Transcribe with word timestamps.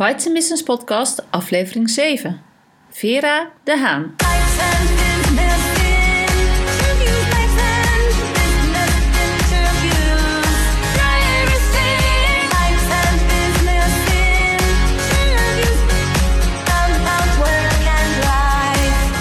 Bites 0.00 0.26
and 0.26 0.34
Business 0.34 0.62
Podcast, 0.62 1.22
aflevering 1.30 1.90
7. 1.90 2.40
Vera 2.90 3.50
de 3.64 3.78
Haan. 3.78 4.14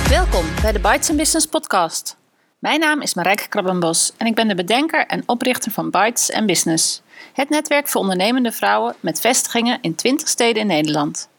Welkom 0.09 0.45
bij 0.61 0.71
de 0.71 0.79
Bites 0.79 1.09
and 1.09 1.17
Business 1.17 1.45
Podcast. 1.45 2.17
Mijn 2.59 2.79
naam 2.79 3.01
is 3.01 3.13
Marijke 3.13 3.47
Krabbenbos 3.47 4.13
en 4.17 4.27
ik 4.27 4.35
ben 4.35 4.47
de 4.47 4.55
bedenker 4.55 5.05
en 5.05 5.23
oprichter 5.25 5.71
van 5.71 5.89
Bites 5.89 6.31
and 6.31 6.45
Business. 6.45 7.01
Het 7.33 7.49
netwerk 7.49 7.87
voor 7.87 8.01
ondernemende 8.01 8.51
vrouwen 8.51 8.95
met 8.99 9.19
vestigingen 9.19 9.77
in 9.81 9.95
20 9.95 10.27
steden 10.27 10.61
in 10.61 10.67
Nederland. 10.67 11.29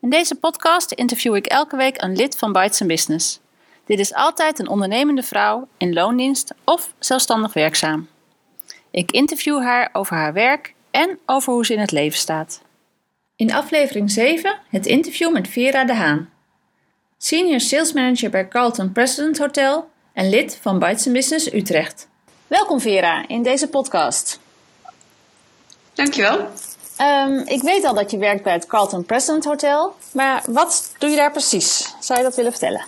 In 0.00 0.10
deze 0.10 0.34
podcast 0.34 0.92
interview 0.92 1.36
ik 1.36 1.46
elke 1.46 1.76
week 1.76 2.02
een 2.02 2.16
lid 2.16 2.38
van 2.38 2.52
Bites 2.52 2.86
Business. 2.86 3.40
Dit 3.84 3.98
is 3.98 4.14
altijd 4.14 4.58
een 4.58 4.68
ondernemende 4.68 5.22
vrouw 5.22 5.68
in 5.76 5.92
loondienst 5.92 6.54
of 6.64 6.94
zelfstandig 6.98 7.52
werkzaam. 7.52 8.08
Ik 8.90 9.10
interview 9.10 9.62
haar 9.62 9.88
over 9.92 10.16
haar 10.16 10.32
werk 10.32 10.74
en 10.90 11.18
over 11.26 11.52
hoe 11.52 11.66
ze 11.66 11.72
in 11.72 11.80
het 11.80 11.90
leven 11.90 12.18
staat. 12.18 12.62
In 13.36 13.52
aflevering 13.52 14.10
7 14.10 14.58
het 14.68 14.86
interview 14.86 15.32
met 15.32 15.48
Vera 15.48 15.84
de 15.84 15.94
Haan. 15.94 16.32
Senior 17.24 17.60
Sales 17.60 17.92
Manager 17.92 18.30
bij 18.30 18.48
Carlton 18.48 18.92
President 18.92 19.38
Hotel 19.38 19.88
en 20.12 20.28
lid 20.28 20.58
van 20.60 20.78
Bites 20.78 21.12
Business 21.12 21.52
Utrecht. 21.52 22.08
Welkom 22.46 22.80
Vera 22.80 23.28
in 23.28 23.42
deze 23.42 23.68
podcast. 23.68 24.40
Dankjewel. 25.94 26.48
Um, 27.00 27.38
ik 27.46 27.62
weet 27.62 27.84
al 27.84 27.94
dat 27.94 28.10
je 28.10 28.18
werkt 28.18 28.42
bij 28.42 28.52
het 28.52 28.66
Carlton 28.66 29.04
President 29.04 29.44
Hotel, 29.44 29.94
maar 30.12 30.42
wat 30.46 30.92
doe 30.98 31.10
je 31.10 31.16
daar 31.16 31.30
precies? 31.30 31.94
Zou 32.00 32.18
je 32.18 32.24
dat 32.24 32.36
willen 32.36 32.50
vertellen? 32.50 32.84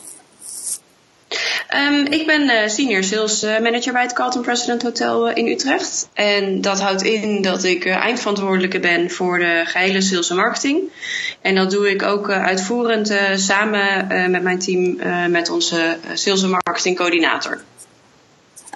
Um, 1.75 2.07
ik 2.07 2.27
ben 2.27 2.43
uh, 2.43 2.69
senior 2.69 3.05
sales 3.05 3.43
eh, 3.43 3.61
manager 3.61 3.93
bij 3.93 4.03
het 4.03 4.13
Carlton 4.13 4.43
President 4.43 4.83
Hotel 4.83 5.31
uh, 5.31 5.37
in 5.37 5.47
Utrecht. 5.47 6.09
En 6.13 6.61
dat 6.61 6.81
houdt 6.81 7.03
in 7.03 7.43
dat 7.43 7.65
ik 7.65 7.87
eindverantwoordelijke 7.87 8.81
ben 8.81 9.11
voor 9.11 9.39
de 9.39 9.63
gehele 9.65 10.01
sales 10.01 10.31
en 10.31 10.37
marketing. 10.37 10.93
En 11.41 11.55
dat 11.55 11.71
doe 11.71 11.91
ik 11.91 12.03
ook 12.03 12.31
uitvoerend 12.31 13.15
samen 13.35 14.07
met 14.31 14.43
mijn 14.43 14.59
team 14.59 14.99
met 15.31 15.51
onze 15.51 15.97
sales 16.13 16.43
en 16.43 16.51
marketing 16.51 16.97
coördinator. 16.97 17.61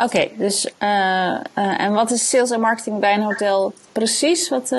Oké, 0.02 0.28
dus 0.36 0.68
en 0.78 1.92
wat 1.92 2.10
is 2.10 2.28
sales 2.28 2.50
en 2.50 2.60
marketing 2.60 3.00
bij 3.00 3.14
een 3.14 3.22
hotel 3.22 3.74
precies? 3.92 4.48
Wat, 4.48 4.72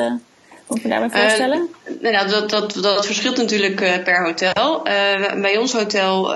moet 0.72 1.12
je 1.12 1.20
voorstellen? 1.20 1.70
Uh, 2.02 2.12
nou, 2.12 2.30
dat, 2.30 2.50
dat, 2.50 2.74
dat 2.74 3.06
verschilt 3.06 3.38
natuurlijk 3.38 3.82
uh, 3.82 4.04
per 4.04 4.26
hotel. 4.26 4.88
Uh, 4.88 5.42
bij 5.42 5.58
ons 5.58 5.74
hotel 5.74 6.36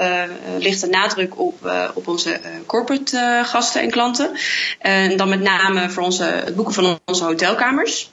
ligt 0.58 0.82
de 0.82 0.88
nadruk 0.88 1.40
op, 1.40 1.72
op 1.94 2.08
onze 2.08 2.40
corporate 2.66 3.42
gasten 3.46 3.82
en 3.82 3.92
klanten. 3.92 4.32
En 4.80 5.18
dan 5.18 5.30
met 5.30 5.42
name 5.42 5.90
voor 5.90 6.04
onze, 6.04 6.24
het 6.24 6.56
boeken 6.56 6.74
van 6.74 7.00
onze 7.06 7.24
hotelkamers. 7.24 8.10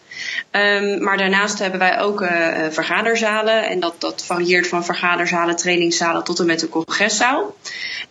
Um, 0.50 1.02
maar 1.02 1.16
daarnaast 1.16 1.58
hebben 1.58 1.78
wij 1.80 2.00
ook 2.00 2.20
uh, 2.20 2.28
vergaderzalen. 2.70 3.68
En 3.68 3.80
dat, 3.80 3.94
dat 3.98 4.24
varieert 4.26 4.68
van 4.68 4.84
vergaderzalen, 4.84 5.56
trainingszalen 5.56 6.24
tot 6.24 6.38
en 6.38 6.46
met 6.46 6.60
de 6.60 6.68
congreszaal. 6.68 7.56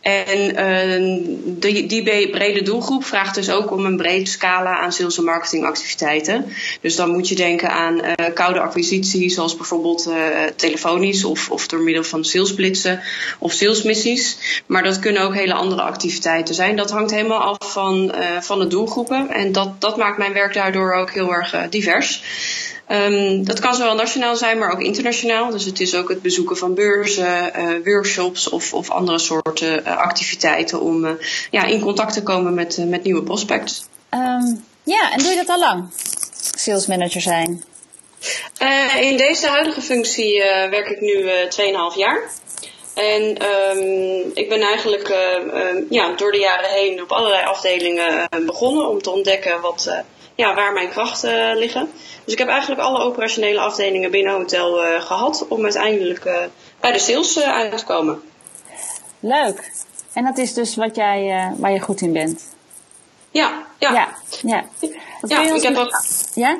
En 0.01 0.59
uh, 0.59 1.21
die, 1.45 1.85
die 1.85 2.29
brede 2.29 2.61
doelgroep 2.61 3.05
vraagt 3.05 3.35
dus 3.35 3.49
ook 3.49 3.71
om 3.71 3.85
een 3.85 3.97
breed 3.97 4.29
scala 4.29 4.77
aan 4.77 4.91
sales- 4.91 5.17
en 5.17 5.23
marketingactiviteiten. 5.23 6.45
Dus 6.81 6.95
dan 6.95 7.09
moet 7.09 7.27
je 7.27 7.35
denken 7.35 7.69
aan 7.69 7.95
uh, 7.95 8.33
koude 8.33 8.59
acquisitie, 8.59 9.29
zoals 9.29 9.55
bijvoorbeeld 9.55 10.09
telefonisch 10.55 11.23
of, 11.23 11.51
of 11.51 11.67
door 11.67 11.79
middel 11.79 12.03
van 12.03 12.23
salesblitsen 12.23 13.01
of 13.39 13.51
salesmissies. 13.51 14.37
Maar 14.65 14.83
dat 14.83 14.99
kunnen 14.99 15.21
ook 15.21 15.35
hele 15.35 15.53
andere 15.53 15.81
activiteiten 15.81 16.55
zijn. 16.55 16.75
Dat 16.75 16.91
hangt 16.91 17.11
helemaal 17.11 17.57
af 17.57 17.71
van, 17.71 18.15
van 18.39 18.59
de 18.59 18.67
doelgroepen. 18.67 19.29
En 19.29 19.51
dat, 19.51 19.81
dat 19.81 19.97
maakt 19.97 20.17
mijn 20.17 20.33
werk 20.33 20.53
daardoor 20.53 20.93
ook 20.93 21.11
heel 21.11 21.33
erg 21.33 21.55
divers. 21.69 22.00
Um, 22.91 23.45
dat 23.45 23.59
kan 23.59 23.75
zowel 23.75 23.95
nationaal 23.95 24.35
zijn, 24.35 24.57
maar 24.57 24.71
ook 24.71 24.81
internationaal. 24.81 25.49
Dus 25.49 25.65
het 25.65 25.79
is 25.79 25.95
ook 25.95 26.09
het 26.09 26.21
bezoeken 26.21 26.57
van 26.57 26.73
beurzen, 26.73 27.51
uh, 27.57 27.85
workshops 27.85 28.49
of, 28.49 28.73
of, 28.73 28.89
andere 28.89 29.19
soorten 29.19 29.79
uh, 29.79 29.97
activiteiten 29.97 30.81
om 30.81 31.05
uh, 31.05 31.11
ja, 31.51 31.65
in 31.65 31.81
contact 31.81 32.13
te 32.13 32.23
komen 32.23 32.53
met, 32.53 32.77
met 32.87 33.03
nieuwe 33.03 33.23
prospects. 33.23 33.85
Um, 34.09 34.65
ja, 34.83 35.11
en 35.11 35.17
doe 35.17 35.29
je 35.29 35.35
dat 35.35 35.49
al 35.49 35.59
lang? 35.59 35.89
Sales 36.55 36.87
manager 36.87 37.21
zijn? 37.21 37.63
in 38.99 39.17
deze 39.17 39.47
huidige 39.47 39.81
functie 39.81 40.39
werk 40.69 40.87
ik 40.87 41.01
nu 41.01 41.23
2,5 41.93 41.97
jaar. 41.97 42.29
En 42.93 43.45
um, 43.45 44.31
ik 44.33 44.49
ben 44.49 44.61
eigenlijk 44.61 45.07
ja, 45.89 46.13
door 46.15 46.31
de 46.31 46.37
jaren 46.37 46.69
heen 46.69 47.01
op 47.01 47.11
allerlei 47.11 47.43
afdelingen 47.45 48.29
begonnen 48.45 48.89
om 48.89 49.01
te 49.01 49.09
ontdekken 49.09 49.61
wat 49.61 50.03
ja, 50.41 50.53
waar 50.53 50.73
mijn 50.73 50.89
krachten 50.89 51.57
liggen. 51.57 51.91
Dus 52.23 52.33
ik 52.33 52.39
heb 52.39 52.47
eigenlijk 52.47 52.81
alle 52.81 52.99
operationele 52.99 53.59
afdelingen 53.59 54.11
binnen 54.11 54.33
hotel 54.33 54.85
uh, 54.85 55.01
gehad 55.01 55.45
om 55.47 55.63
uiteindelijk 55.63 56.25
uh, 56.25 56.37
bij 56.79 56.91
de 56.91 56.99
sales 56.99 57.39
uit 57.39 57.77
te 57.77 57.85
komen. 57.85 58.21
Leuk. 59.19 59.71
En 60.13 60.23
dat 60.23 60.37
is 60.37 60.53
dus 60.53 60.75
wat 60.75 60.95
jij, 60.95 61.51
waar 61.57 61.71
je 61.71 61.79
goed 61.79 62.01
in 62.01 62.13
bent? 62.13 62.43
Ja, 63.31 63.65
ja. 63.79 63.93
Ja, 63.93 64.07
ja. 64.41 64.65
ja 65.27 65.53
ik 65.53 65.61
heb 65.61 65.77
ook... 65.77 66.03
Ja? 66.33 66.57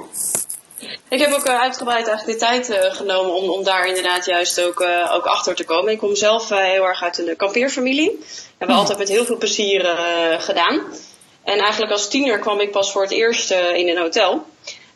Ik 1.09 1.19
heb 1.19 1.33
ook 1.33 1.47
uitgebreid 1.47 2.07
eigenlijk 2.07 2.39
de 2.39 2.45
tijd 2.45 2.95
genomen 2.95 3.33
om, 3.33 3.49
om 3.49 3.63
daar 3.63 3.85
inderdaad 3.85 4.25
juist 4.25 4.61
ook, 4.61 4.81
ook 5.11 5.25
achter 5.25 5.55
te 5.55 5.63
komen. 5.63 5.91
Ik 5.91 5.97
kom 5.97 6.15
zelf 6.15 6.49
heel 6.49 6.85
erg 6.87 7.03
uit 7.03 7.17
een 7.17 7.35
kampeerfamilie. 7.35 8.17
Dat 8.17 8.27
hebben 8.57 8.75
we 8.75 8.81
altijd 8.81 8.97
met 8.97 9.09
heel 9.09 9.25
veel 9.25 9.37
plezier 9.37 9.85
gedaan. 10.39 10.81
En 11.43 11.59
eigenlijk 11.59 11.91
als 11.91 12.09
tiener 12.09 12.39
kwam 12.39 12.59
ik 12.59 12.71
pas 12.71 12.91
voor 12.91 13.01
het 13.01 13.11
eerst 13.11 13.51
uh, 13.51 13.75
in 13.75 13.89
een 13.89 13.97
hotel. 13.97 14.45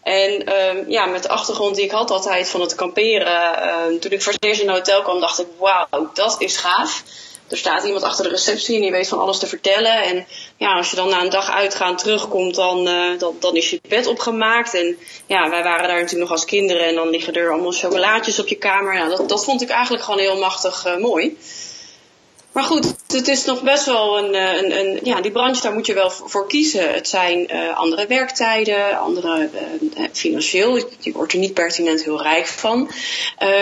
En 0.03 0.59
um, 0.59 0.89
ja, 0.89 1.06
met 1.06 1.23
de 1.23 1.29
achtergrond 1.29 1.75
die 1.75 1.85
ik 1.85 1.91
had 1.91 2.11
altijd 2.11 2.50
van 2.50 2.61
het 2.61 2.75
kamperen. 2.75 3.57
Uh, 3.91 4.00
toen 4.00 4.11
ik 4.11 4.22
voor 4.22 4.33
het 4.33 4.44
eerst 4.44 4.61
in 4.61 4.67
een 4.67 4.73
hotel 4.73 5.01
kwam, 5.01 5.19
dacht 5.19 5.39
ik: 5.39 5.47
wauw, 5.59 6.09
dat 6.13 6.35
is 6.41 6.57
gaaf. 6.57 7.03
Er 7.50 7.57
staat 7.57 7.84
iemand 7.84 8.03
achter 8.03 8.23
de 8.23 8.29
receptie 8.29 8.75
en 8.75 8.81
die 8.81 8.91
weet 8.91 9.07
van 9.07 9.19
alles 9.19 9.39
te 9.39 9.47
vertellen. 9.47 10.03
En 10.03 10.28
ja, 10.57 10.73
als 10.73 10.89
je 10.89 10.95
dan 10.95 11.09
na 11.09 11.22
een 11.22 11.29
dag 11.29 11.51
uitgaan 11.51 11.95
terugkomt, 11.95 12.55
dan, 12.55 12.88
uh, 12.88 13.19
dan, 13.39 13.55
is 13.55 13.69
je 13.69 13.81
bed 13.88 14.07
opgemaakt. 14.07 14.73
En 14.73 14.97
ja, 15.25 15.50
wij 15.50 15.63
waren 15.63 15.88
daar 15.88 16.00
natuurlijk 16.00 16.29
nog 16.29 16.31
als 16.31 16.45
kinderen. 16.45 16.85
En 16.85 16.95
dan 16.95 17.09
liggen 17.09 17.34
er 17.34 17.51
allemaal 17.51 17.72
chocolaatjes 17.72 18.39
op 18.39 18.47
je 18.47 18.55
kamer. 18.55 18.94
Nou, 18.94 19.09
dat, 19.09 19.29
dat 19.29 19.44
vond 19.44 19.61
ik 19.61 19.69
eigenlijk 19.69 20.03
gewoon 20.03 20.19
heel 20.19 20.38
machtig 20.38 20.85
uh, 20.85 20.97
mooi. 20.97 21.38
Maar 22.55 22.63
goed, 22.63 22.95
het 23.07 23.27
is 23.27 23.45
nog 23.45 23.61
best 23.61 23.85
wel 23.85 24.17
een, 24.17 24.33
eh, 24.33 24.61
een, 24.61 24.79
een, 24.79 24.99
ja, 25.03 25.21
die 25.21 25.31
branche, 25.31 25.61
daar 25.61 25.73
moet 25.73 25.85
je 25.85 25.93
wel 25.93 26.09
voor 26.09 26.47
kiezen. 26.47 26.93
Het 26.93 27.07
zijn 27.07 27.49
uh, 27.51 27.77
andere 27.77 28.07
werktijden, 28.07 28.99
andere 28.99 29.49
uh, 29.97 30.03
financieel. 30.11 30.75
Je 30.99 31.11
wordt 31.11 31.33
er 31.33 31.39
niet 31.39 31.53
pertinent 31.53 32.03
heel 32.03 32.21
rijk 32.21 32.47
van. 32.47 32.91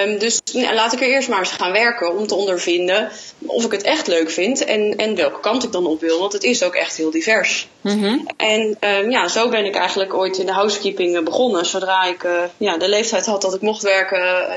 Um, 0.06 0.18
dus 0.18 0.42
nou, 0.54 0.74
laat 0.74 0.94
ik 0.94 1.02
er 1.02 1.08
eerst 1.08 1.30
maar 1.30 1.40
eens 1.40 1.52
gaan 1.52 1.72
werken 1.72 2.18
om 2.18 2.28
te 2.28 2.36
ondervinden 2.36 3.10
of 3.46 3.66
ik 3.66 3.72
het 3.72 3.82
echt 3.82 4.08
leuk 4.08 4.32
vind 4.32 4.66
en, 4.66 4.96
en 4.98 5.16
welke 5.16 5.40
kant 5.40 5.64
ik 5.64 5.72
dan 5.72 5.86
op 5.86 6.00
wil. 6.00 6.20
Want 6.20 6.34
het 6.34 6.44
is 6.44 6.64
ook 6.64 6.76
echt 6.76 6.98
heel 6.98 7.12
divers. 7.12 7.68
Mm-hmm. 7.82 8.28
En 8.38 8.78
um, 8.80 9.12
ja, 9.12 9.28
zo 9.28 9.50
ben 9.50 9.66
ik 9.66 9.76
eigenlijk 9.76 10.14
ooit 10.14 10.38
in 10.38 10.46
de 10.46 10.52
housekeeping 10.52 11.24
begonnen. 11.24 11.66
Zodra 11.66 12.04
ik 12.04 12.24
uh, 12.24 12.32
ja, 12.58 12.78
de 12.78 12.90
leeftijd 12.90 13.26
had 13.26 13.42
dat 13.42 13.54
ik 13.54 13.62
mocht 13.62 13.82
werken, 13.82 14.48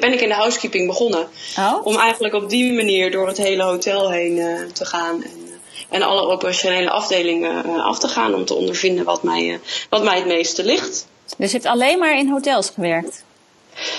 ben 0.00 0.12
ik 0.12 0.20
in 0.20 0.28
de 0.28 0.34
housekeeping 0.34 0.86
begonnen. 0.86 1.28
Oh? 1.58 1.86
Om 1.86 1.96
eigenlijk 1.96 2.34
op 2.34 2.48
die 2.48 2.72
manier 2.72 3.10
door 3.10 3.26
het 3.26 3.36
hele 3.36 3.68
hotel 3.70 4.10
heen 4.10 4.36
uh, 4.36 4.60
te 4.72 4.84
gaan. 4.84 5.22
En, 5.22 5.38
uh, 5.44 5.52
en 5.88 6.02
alle 6.02 6.20
operationele 6.20 6.90
afdelingen 6.90 7.66
uh, 7.66 7.84
af 7.84 7.98
te 7.98 8.08
gaan 8.08 8.34
om 8.34 8.44
te 8.44 8.54
ondervinden 8.54 9.04
wat 9.04 9.22
mij, 9.22 9.60
wat 9.88 10.02
mij 10.02 10.16
het 10.16 10.26
meeste 10.26 10.64
ligt. 10.64 11.06
Dus 11.36 11.50
je 11.50 11.56
hebt 11.56 11.70
alleen 11.70 11.98
maar 11.98 12.18
in 12.18 12.28
hotels 12.28 12.70
gewerkt? 12.70 13.24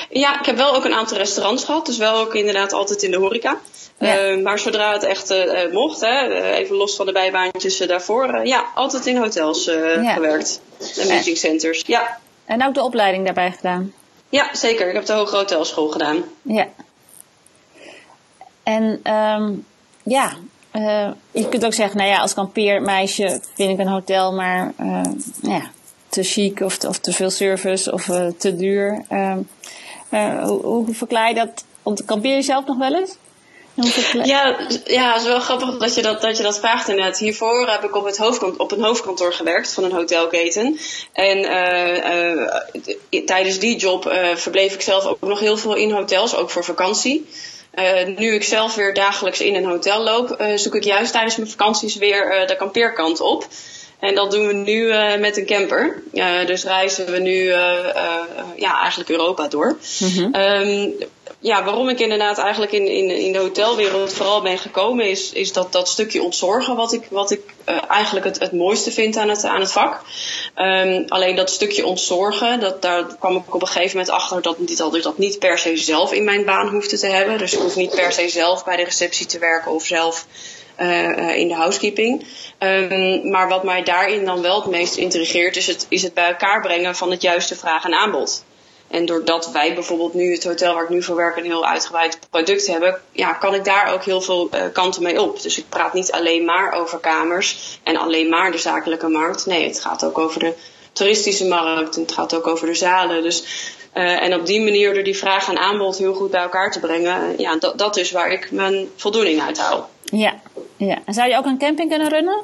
Ja, 0.10 0.40
ik 0.40 0.46
heb 0.46 0.58
wel 0.58 0.76
ook 0.76 0.86
een 0.86 0.94
aantal 0.94 1.18
restaurants 1.18 1.64
gehad. 1.64 1.86
Dus 1.86 1.98
wel 1.98 2.20
ook 2.20 2.36
inderdaad 2.36 2.74
altijd 2.74 3.04
in 3.04 3.12
de 3.12 3.18
horeca. 3.18 3.60
Ja. 3.98 4.38
maar 4.38 4.60
zodra 4.60 4.94
het 4.94 5.04
echt 5.04 5.34
mocht, 5.72 6.02
hè, 6.02 6.44
even 6.54 6.76
los 6.76 6.96
van 6.96 7.06
de 7.06 7.12
bijbaantjes 7.12 7.78
daarvoor, 7.78 8.46
ja, 8.46 8.66
altijd 8.76 9.06
in 9.06 9.18
hotels 9.18 9.66
ja. 9.66 10.14
gewerkt. 10.14 10.62
En 10.98 11.08
meeting 11.08 11.38
centers, 11.38 11.84
ja. 11.86 12.20
En 12.46 12.66
ook 12.66 12.74
de 12.74 12.84
opleiding 12.84 13.26
daarbij 13.26 13.52
gedaan? 13.52 13.94
Ja, 14.32 14.50
zeker. 14.56 14.88
Ik 14.88 14.94
heb 14.94 15.06
de 15.06 15.14
Hoge 15.14 15.36
Hotelschool 15.36 15.88
gedaan. 15.88 16.24
Ja. 16.42 16.68
En 18.64 19.14
um, 19.14 19.66
ja, 20.04 20.32
uh, 20.74 21.12
je 21.32 21.50
kunt 21.50 21.66
ook 21.66 21.74
zeggen, 21.74 21.98
nou 21.98 22.10
ja, 22.10 22.18
als 22.18 22.34
kampeermeisje 22.34 23.42
vind 23.54 23.72
ik 23.72 23.80
een 23.80 23.88
hotel 23.88 24.34
maar 24.34 24.74
uh, 24.80 25.02
ja, 25.42 25.62
te 26.10 26.24
chic 26.24 26.60
of, 26.60 26.84
of 26.84 27.00
te 27.00 27.14
veel 27.14 27.30
service 27.30 27.92
of 27.92 28.08
uh, 28.08 28.28
te 28.38 28.56
duur. 28.56 29.06
Ehm, 29.10 29.40
hoe, 30.44 30.62
hoe 30.64 30.94
verklaar 30.94 31.28
je 31.28 31.36
dat? 31.36 31.64
Want 31.84 32.06
kampeer 32.06 32.36
je 32.36 32.42
zelf 32.42 32.66
nog 32.66 32.78
wel 32.78 32.96
eens? 32.96 33.18
Ja, 34.24 34.58
ja, 34.86 35.14
het 35.14 35.22
is 35.22 35.28
wel 35.28 35.40
grappig 35.40 35.78
dat 35.78 35.96
je 35.96 36.02
dat, 36.02 36.22
dat 36.22 36.38
je 36.38 36.44
dat 36.44 36.60
vraagt 36.60 36.90
inderdaad. 36.90 37.20
Hiervoor 37.20 37.70
heb 37.70 37.84
ik 37.84 37.96
op, 37.96 38.06
het 38.06 38.18
hoofdkant, 38.18 38.58
op 38.58 38.72
een 38.72 38.84
hoofdkantoor 38.84 39.34
gewerkt 39.34 39.74
van 39.74 39.84
een 39.84 39.92
hotelketen. 39.92 40.80
En 41.14 41.38
uh, 41.38 42.38
uh, 43.10 43.26
tijdens 43.26 43.60
die 43.60 43.78
job 43.78 44.06
uh, 44.06 44.36
verbleef 44.36 44.74
ik 44.74 44.82
zelf 44.82 45.06
ook 45.06 45.22
nog 45.22 45.40
heel 45.40 45.58
veel 45.58 45.76
in 45.76 45.92
hotels, 45.92 46.36
ook 46.36 46.50
voor 46.50 46.64
vakantie. 46.64 47.28
Nu 48.18 48.34
ik 48.34 48.44
zelf 48.44 48.76
weer 48.76 48.94
dagelijks 48.94 49.42
in 49.42 49.56
een 49.56 49.66
hotel 49.66 50.04
loop, 50.04 50.44
zoek 50.56 50.76
ik 50.76 50.84
juist 50.84 51.12
tijdens 51.12 51.38
mijn 51.38 51.50
vakanties 51.50 51.96
weer 51.96 52.44
de 52.48 52.56
kampeerkant 52.56 53.22
op. 53.22 53.48
En 54.00 54.16
dat 54.16 54.32
doen 54.32 54.48
we 54.48 54.54
nu 54.54 54.94
met 55.20 55.38
een 55.38 55.46
camper. 55.46 56.04
Dus 56.46 56.64
reizen 56.64 57.12
we 57.12 57.20
nu 57.20 57.46
ja, 58.56 58.82
eigenlijk 58.82 59.10
Europa 59.10 59.48
door. 59.48 59.78
Mm 60.00 60.36
um, 60.36 60.94
ja, 61.44 61.64
waarom 61.64 61.90
ik 61.90 62.00
inderdaad 62.00 62.38
eigenlijk 62.38 62.72
in, 62.72 62.88
in, 62.88 63.10
in 63.10 63.32
de 63.32 63.40
hotelwereld 63.40 64.14
vooral 64.14 64.42
ben 64.42 64.58
gekomen, 64.58 65.10
is, 65.10 65.32
is 65.32 65.54
dat, 65.54 65.72
dat 65.72 65.88
stukje 65.88 66.24
ontzorgen 66.24 66.76
wat 66.76 66.94
ik, 66.94 67.08
wat 67.10 67.32
ik 67.32 67.42
eigenlijk 67.88 68.26
het, 68.26 68.40
het 68.40 68.52
mooiste 68.52 68.92
vind 68.92 69.18
aan 69.18 69.30
het, 69.30 69.44
aan 69.44 69.60
het 69.60 69.72
vak. 69.72 70.02
Um, 70.56 71.06
alleen 71.08 71.36
dat 71.36 71.50
stukje 71.50 71.86
ontzorgen, 71.86 72.60
dat, 72.60 72.82
daar 72.82 73.16
kwam 73.20 73.36
ik 73.36 73.54
op 73.56 73.62
een 73.62 73.68
gegeven 73.68 73.98
moment 73.98 74.16
achter 74.16 74.42
dat, 74.42 74.58
dat 74.78 74.96
ik 74.96 75.04
dat 75.04 75.18
niet 75.18 75.40
per 75.40 75.58
se 75.58 75.78
zelf 75.78 76.14
in 76.14 76.24
mijn 76.24 76.46
baan 76.46 76.68
hoefde 76.68 76.98
te 76.98 77.08
hebben. 77.08 77.38
Dus 77.38 77.54
ik 77.54 77.60
hoef 77.60 77.76
niet 77.76 77.96
per 77.96 78.12
se 78.12 78.30
zelf 78.30 78.64
bij 78.64 78.76
de 78.76 78.84
receptie 78.84 79.26
te 79.26 79.40
werken 79.40 79.72
of 79.72 79.86
zelf 79.86 80.26
uh, 80.80 81.36
in 81.36 81.48
de 81.48 81.54
housekeeping. 81.54 82.26
Um, 82.60 83.30
maar 83.30 83.48
wat 83.48 83.64
mij 83.64 83.84
daarin 83.84 84.26
dan 84.26 84.42
wel 84.42 84.62
het 84.62 84.70
meest 84.70 84.96
intrigeert, 84.96 85.56
is 85.56 85.68
het, 85.68 85.86
is 85.90 86.04
het 86.04 86.14
bij 86.14 86.28
elkaar 86.28 86.62
brengen 86.62 86.96
van 86.96 87.12
het 87.12 87.22
juiste 87.22 87.56
vraag 87.56 87.86
en 87.86 87.94
aanbod. 87.94 88.44
En 88.92 89.06
doordat 89.06 89.52
wij 89.52 89.74
bijvoorbeeld 89.74 90.14
nu, 90.14 90.34
het 90.34 90.44
hotel 90.44 90.74
waar 90.74 90.84
ik 90.84 90.90
nu 90.90 91.04
voor 91.04 91.16
werk, 91.16 91.38
een 91.38 91.44
heel 91.44 91.66
uitgebreid 91.66 92.20
product 92.30 92.68
hebben, 92.68 93.02
ja, 93.12 93.34
kan 93.34 93.54
ik 93.54 93.66
daar 93.66 93.94
ook 93.94 94.04
heel 94.04 94.22
veel 94.22 94.50
uh, 94.54 94.62
kanten 94.74 95.04
mee 95.04 95.22
op. 95.22 95.42
Dus 95.42 95.58
ik 95.58 95.70
praat 95.70 95.94
niet 95.94 96.12
alleen 96.12 96.46
maar 96.46 96.74
over 96.74 97.00
kamers 97.00 97.80
en 97.84 97.98
alleen 97.98 98.30
maar 98.30 98.52
de 98.52 98.58
zakelijke 98.58 99.08
markt. 99.08 99.46
Nee, 99.46 99.68
het 99.68 99.80
gaat 99.80 100.06
ook 100.06 100.18
over 100.18 100.40
de 100.40 100.54
toeristische 100.92 101.48
markt 101.48 101.96
en 101.96 102.02
het 102.02 102.12
gaat 102.12 102.36
ook 102.36 102.48
over 102.48 102.68
de 102.68 102.74
zalen. 102.74 103.24
Dus, 103.24 103.44
uh, 103.94 104.24
en 104.24 104.34
op 104.34 104.46
die 104.46 104.62
manier 104.62 104.94
door 104.94 105.04
die 105.04 105.18
vraag 105.18 105.50
en 105.50 105.58
aanbod 105.58 105.98
heel 105.98 106.14
goed 106.14 106.32
bij 106.32 106.42
elkaar 106.42 106.72
te 106.72 106.80
brengen, 106.80 107.34
ja, 107.38 107.56
dat, 107.56 107.78
dat 107.78 107.98
is 107.98 108.12
waar 108.12 108.32
ik 108.32 108.52
mijn 108.52 108.90
voldoening 108.96 109.42
uit 109.42 109.58
haal. 109.58 109.90
Ja, 110.04 110.40
ja. 110.78 110.98
En 111.06 111.14
zou 111.14 111.30
je 111.30 111.38
ook 111.38 111.46
een 111.46 111.58
camping 111.58 111.90
kunnen 111.90 112.10
runnen? 112.10 112.44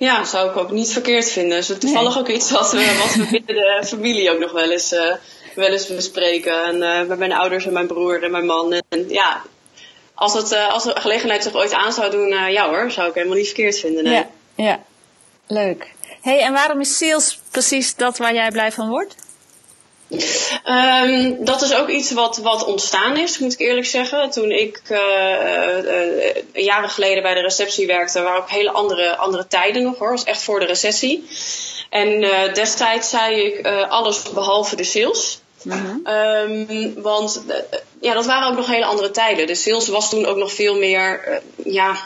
Ja, 0.00 0.24
zou 0.24 0.50
ik 0.50 0.56
ook 0.56 0.70
niet 0.70 0.92
verkeerd 0.92 1.30
vinden. 1.30 1.56
Dus 1.56 1.78
toevallig 1.78 2.18
ook 2.18 2.28
iets 2.28 2.50
wat 2.50 2.72
we, 2.72 2.96
wat 2.98 3.14
we 3.14 3.26
binnen 3.30 3.80
de 3.80 3.86
familie 3.86 4.30
ook 4.30 4.38
nog 4.38 4.52
wel 4.52 4.70
eens, 4.70 4.92
uh, 4.92 5.14
wel 5.54 5.68
eens 5.68 5.86
bespreken. 5.86 6.64
En 6.64 6.76
uh, 6.76 7.08
met 7.08 7.18
mijn 7.18 7.32
ouders 7.32 7.66
en 7.66 7.72
mijn 7.72 7.86
broer 7.86 8.22
en 8.22 8.30
mijn 8.30 8.46
man. 8.46 8.72
En 8.88 9.08
ja, 9.08 9.42
als, 10.14 10.34
het, 10.34 10.52
uh, 10.52 10.72
als 10.72 10.84
de 10.84 11.00
gelegenheid 11.00 11.42
zich 11.42 11.54
ooit 11.54 11.72
aan 11.72 11.92
zou 11.92 12.10
doen, 12.10 12.28
ja 12.28 12.68
hoor, 12.68 12.90
zou 12.90 13.08
ik 13.08 13.14
helemaal 13.14 13.36
niet 13.36 13.46
verkeerd 13.46 13.78
vinden. 13.78 14.04
Nee. 14.04 14.12
Ja, 14.12 14.28
ja, 14.54 14.80
leuk. 15.46 15.94
hey, 16.20 16.40
en 16.40 16.52
waarom 16.52 16.80
is 16.80 16.96
sales 16.96 17.38
precies 17.50 17.94
dat 17.96 18.18
waar 18.18 18.34
jij 18.34 18.50
blij 18.50 18.72
van 18.72 18.88
wordt? 18.88 19.14
Um, 20.10 21.44
dat 21.44 21.62
is 21.62 21.74
ook 21.74 21.88
iets 21.88 22.10
wat, 22.10 22.36
wat 22.36 22.64
ontstaan 22.64 23.16
is, 23.16 23.38
moet 23.38 23.52
ik 23.52 23.58
eerlijk 23.58 23.86
zeggen. 23.86 24.30
Toen 24.30 24.50
ik 24.50 24.80
uh, 24.88 24.98
uh, 24.98 26.64
jaren 26.64 26.90
geleden 26.90 27.22
bij 27.22 27.34
de 27.34 27.40
receptie 27.40 27.86
werkte, 27.86 28.22
waren 28.22 28.40
ook 28.40 28.50
hele 28.50 28.70
andere, 28.70 29.16
andere 29.16 29.46
tijden 29.46 29.82
nog 29.82 29.98
hoor. 29.98 30.10
was 30.10 30.24
echt 30.24 30.42
voor 30.42 30.60
de 30.60 30.66
recessie. 30.66 31.28
En 31.90 32.22
uh, 32.22 32.54
destijds 32.54 33.08
zei 33.08 33.42
ik 33.42 33.66
alles 33.88 34.22
behalve 34.22 34.76
de 34.76 34.84
sales. 34.84 35.40
Mm 35.62 36.06
um, 36.06 36.94
want 37.02 37.42
ja, 38.00 38.14
dat 38.14 38.26
waren 38.26 38.48
ook 38.48 38.56
nog 38.56 38.66
hele 38.66 38.84
andere 38.84 39.10
tijden. 39.10 39.46
De 39.46 39.54
sales 39.54 39.88
was 39.88 40.10
toen 40.10 40.26
ook 40.26 40.36
nog 40.36 40.52
veel 40.52 40.78
meer, 40.78 41.40
ja, 41.64 41.96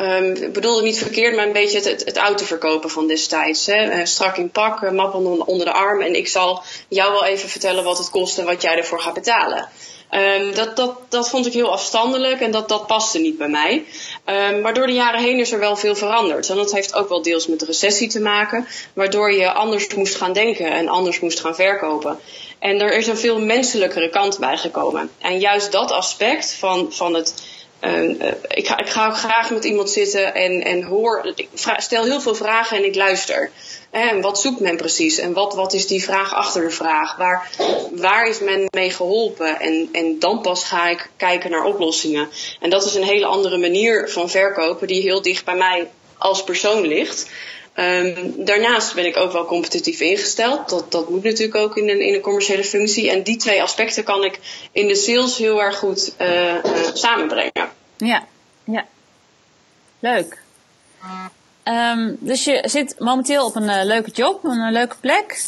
Um, 0.00 0.34
ik 0.34 0.52
bedoel 0.52 0.74
het 0.74 0.84
niet 0.84 0.98
verkeerd, 0.98 1.36
maar 1.36 1.46
een 1.46 1.52
beetje 1.52 1.78
het, 1.78 1.88
het, 1.88 2.04
het 2.04 2.16
auto 2.16 2.44
verkopen 2.44 2.90
van 2.90 3.06
destijds. 3.06 3.66
Hè. 3.66 3.98
Uh, 3.98 4.04
strak 4.04 4.36
in 4.36 4.50
pak, 4.50 4.80
uh, 4.80 4.90
map 4.90 5.14
onder, 5.46 5.66
de 5.66 5.72
arm. 5.72 6.00
En 6.00 6.14
ik 6.14 6.28
zal 6.28 6.62
jou 6.88 7.12
wel 7.12 7.24
even 7.24 7.48
vertellen 7.48 7.84
wat 7.84 7.98
het 7.98 8.10
kost 8.10 8.38
en 8.38 8.44
wat 8.44 8.62
jij 8.62 8.76
ervoor 8.76 9.00
gaat 9.00 9.14
betalen. 9.14 9.68
Um, 10.10 10.54
dat, 10.54 10.76
dat, 10.76 10.96
dat 11.08 11.28
vond 11.28 11.46
ik 11.46 11.52
heel 11.52 11.72
afstandelijk 11.72 12.40
en 12.40 12.50
dat, 12.50 12.68
dat 12.68 12.86
paste 12.86 13.18
niet 13.18 13.38
bij 13.38 13.48
mij. 13.48 13.84
Um, 14.26 14.60
maar 14.60 14.74
door 14.74 14.86
de 14.86 14.92
jaren 14.92 15.20
heen 15.20 15.38
is 15.38 15.52
er 15.52 15.58
wel 15.58 15.76
veel 15.76 15.94
veranderd. 15.94 16.48
En 16.48 16.56
dat 16.56 16.72
heeft 16.72 16.94
ook 16.94 17.08
wel 17.08 17.22
deels 17.22 17.46
met 17.46 17.60
de 17.60 17.66
recessie 17.66 18.08
te 18.08 18.20
maken, 18.20 18.66
waardoor 18.92 19.32
je 19.32 19.52
anders 19.52 19.94
moest 19.94 20.14
gaan 20.14 20.32
denken 20.32 20.72
en 20.72 20.88
anders 20.88 21.20
moest 21.20 21.40
gaan 21.40 21.54
verkopen. 21.54 22.18
En 22.58 22.80
er 22.80 22.92
is 22.92 23.06
een 23.06 23.16
veel 23.16 23.40
menselijkere 23.40 24.08
kant 24.08 24.38
bij 24.38 24.56
gekomen. 24.56 25.10
En 25.18 25.38
juist 25.38 25.72
dat 25.72 25.90
aspect 25.90 26.54
van, 26.54 26.92
van 26.92 27.14
het 27.14 27.34
uh, 27.80 28.32
ik, 28.48 28.66
ga, 28.66 28.78
ik 28.78 28.88
ga 28.88 29.06
ook 29.06 29.16
graag 29.16 29.50
met 29.50 29.64
iemand 29.64 29.90
zitten 29.90 30.34
en, 30.34 30.64
en 30.64 30.82
hoor. 30.82 31.32
Ik 31.34 31.48
stel 31.76 32.04
heel 32.04 32.20
veel 32.20 32.34
vragen 32.34 32.76
en 32.76 32.84
ik 32.84 32.94
luister. 32.94 33.50
En 33.90 34.20
wat 34.20 34.40
zoekt 34.40 34.60
men 34.60 34.76
precies? 34.76 35.18
En 35.18 35.32
wat, 35.32 35.54
wat 35.54 35.72
is 35.72 35.86
die 35.86 36.04
vraag 36.04 36.34
achter 36.34 36.62
de 36.62 36.70
vraag? 36.70 37.16
Waar, 37.16 37.50
waar 37.92 38.28
is 38.28 38.40
men 38.40 38.64
mee 38.70 38.90
geholpen? 38.90 39.60
En, 39.60 39.88
en 39.92 40.18
dan 40.18 40.40
pas 40.40 40.64
ga 40.64 40.88
ik 40.88 41.10
kijken 41.16 41.50
naar 41.50 41.64
oplossingen. 41.64 42.28
En 42.60 42.70
dat 42.70 42.84
is 42.84 42.94
een 42.94 43.02
hele 43.02 43.26
andere 43.26 43.58
manier 43.58 44.08
van 44.08 44.30
verkopen 44.30 44.86
die 44.86 45.02
heel 45.02 45.22
dicht 45.22 45.44
bij 45.44 45.56
mij 45.56 45.88
als 46.18 46.44
persoon 46.44 46.86
ligt. 46.86 47.30
Um, 47.78 48.44
daarnaast 48.44 48.94
ben 48.94 49.06
ik 49.06 49.16
ook 49.16 49.32
wel 49.32 49.44
competitief 49.44 50.00
ingesteld. 50.00 50.68
Dat, 50.68 50.92
dat 50.92 51.08
moet 51.08 51.22
natuurlijk 51.22 51.54
ook 51.54 51.76
in 51.76 51.88
een, 51.88 52.00
in 52.00 52.14
een 52.14 52.20
commerciële 52.20 52.64
functie. 52.64 53.10
En 53.10 53.22
die 53.22 53.36
twee 53.36 53.62
aspecten 53.62 54.04
kan 54.04 54.24
ik 54.24 54.38
in 54.72 54.88
de 54.88 54.94
sales 54.94 55.36
heel 55.36 55.62
erg 55.62 55.76
goed 55.76 56.14
uh, 56.20 56.54
uh, 56.54 56.60
samenbrengen. 56.92 57.70
Ja, 57.96 58.26
ja. 58.64 58.86
Leuk. 59.98 60.42
Um, 61.64 62.16
dus 62.20 62.44
je 62.44 62.64
zit 62.66 62.94
momenteel 62.98 63.44
op 63.44 63.56
een 63.56 63.62
uh, 63.62 63.84
leuke 63.84 64.10
job, 64.10 64.44
een 64.44 64.72
leuke 64.72 64.96
plek. 65.00 65.46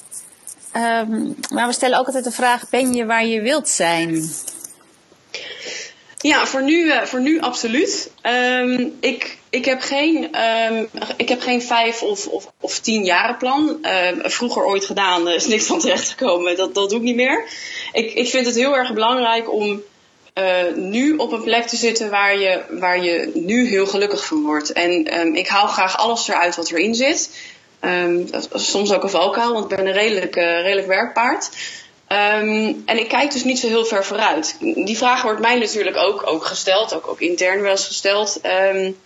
Um, 0.77 1.37
maar 1.53 1.67
we 1.67 1.73
stellen 1.73 1.99
ook 1.99 2.07
altijd 2.07 2.25
de 2.25 2.31
vraag: 2.31 2.69
ben 2.69 2.93
je 2.93 3.05
waar 3.05 3.27
je 3.27 3.41
wilt 3.41 3.69
zijn? 3.69 4.31
Ja, 6.23 6.47
voor 6.47 6.63
nu, 6.63 6.93
voor 7.05 7.21
nu 7.21 7.41
absoluut. 7.41 8.11
Um, 8.23 8.97
ik 9.01 9.39
ik 9.51 9.65
heb 9.65 9.81
geen, 9.81 10.41
um, 10.71 10.89
ik 11.17 11.29
heb 11.29 11.41
geen 11.41 11.63
vijf 11.63 12.03
of, 12.03 12.27
of, 12.27 12.53
of 12.61 12.79
tien 12.79 13.05
jaren 13.05 13.37
plan. 13.37 13.79
Uh, 13.83 14.09
vroeger 14.23 14.65
ooit 14.65 14.85
gedaan, 14.85 15.29
er 15.29 15.35
is 15.35 15.47
niks 15.47 15.67
van 15.67 15.79
terecht 15.79 16.09
gekomen. 16.09 16.57
Dat, 16.57 16.75
dat 16.75 16.91
doe 16.91 16.99
ik 16.99 17.05
niet 17.05 17.17
meer. 17.17 17.45
Ik, 17.93 18.13
ik 18.15 18.29
vind 18.29 18.47
het 18.47 18.55
heel 18.55 18.77
erg 18.77 18.93
belangrijk 18.93 19.53
om 19.53 19.83
uh, 20.35 20.75
nu 20.75 21.17
op 21.17 21.33
een 21.33 21.43
plek 21.43 21.67
te 21.67 21.77
zitten 21.77 22.11
waar 22.11 22.39
je, 22.39 22.63
waar 22.71 23.05
je 23.05 23.31
nu 23.35 23.69
heel 23.69 23.87
gelukkig 23.87 24.27
van 24.27 24.43
wordt. 24.43 24.73
En 24.73 25.35
ik 25.35 25.49
haal 25.49 25.67
graag 25.67 25.97
alles 25.97 26.29
eruit 26.29 26.57
wat 26.57 26.71
erin 26.71 26.95
zit. 26.95 27.31
Soms 28.53 28.93
ook 28.93 29.03
een 29.03 29.11
valkuil, 29.11 29.53
want 29.53 29.71
ik 29.71 29.77
ben 29.77 29.87
een 29.87 29.93
redelijk, 29.93 30.35
redelijk 30.35 30.87
werkpaard. 30.87 31.51
Um, 32.13 32.83
en 32.87 32.99
ik 32.99 33.09
kijk 33.09 33.33
dus 33.33 33.45
niet 33.45 33.59
zo 33.59 33.67
heel 33.67 33.85
ver 33.85 34.05
vooruit. 34.05 34.57
Die 34.61 34.97
vraag 34.97 35.23
wordt 35.23 35.41
mij 35.41 35.59
natuurlijk 35.59 35.97
ook, 35.97 36.27
ook 36.27 36.45
gesteld, 36.45 36.95
ook, 36.95 37.09
ook 37.09 37.21
intern 37.21 37.61
wel 37.61 37.71
eens 37.71 37.87
gesteld. 37.87 38.41
Um, 38.75 38.97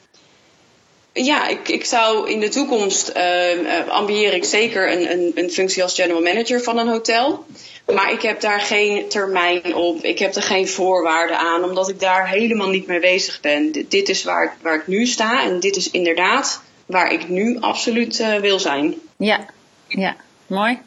ja, 1.13 1.49
ik, 1.49 1.69
ik 1.69 1.85
zou 1.85 2.31
in 2.31 2.41
de 2.41 2.49
toekomst 2.49 3.13
uh, 3.17 3.89
ambieer 3.89 4.35
ik 4.35 4.45
zeker 4.45 4.93
een, 4.93 5.11
een, 5.11 5.33
een 5.35 5.51
functie 5.51 5.83
als 5.83 5.95
general 5.95 6.23
manager 6.23 6.63
van 6.63 6.79
een 6.79 6.89
hotel. 6.89 7.45
Maar 7.93 8.13
ik 8.13 8.23
heb 8.23 8.41
daar 8.41 8.61
geen 8.61 9.09
termijn 9.09 9.75
op. 9.75 10.05
Ik 10.05 10.19
heb 10.19 10.35
er 10.35 10.43
geen 10.43 10.69
voorwaarden 10.69 11.39
aan, 11.39 11.65
omdat 11.65 11.89
ik 11.89 12.01
daar 12.01 12.29
helemaal 12.29 12.69
niet 12.69 12.87
mee 12.87 13.01
bezig 13.01 13.41
ben. 13.41 13.87
Dit 13.89 14.09
is 14.09 14.25
waar 14.25 14.45
ik, 14.45 14.51
waar 14.63 14.75
ik 14.75 14.87
nu 14.87 15.07
sta 15.07 15.43
en 15.43 15.61
dit 15.61 15.77
is 15.77 15.91
inderdaad 15.91 16.63
waar 16.87 17.13
ik 17.13 17.29
nu 17.29 17.61
absoluut 17.61 18.21
uh, 18.21 18.37
wil 18.37 18.59
zijn. 18.59 18.95
Ja, 19.17 19.47
ja, 19.89 20.17
mooi. 20.47 20.79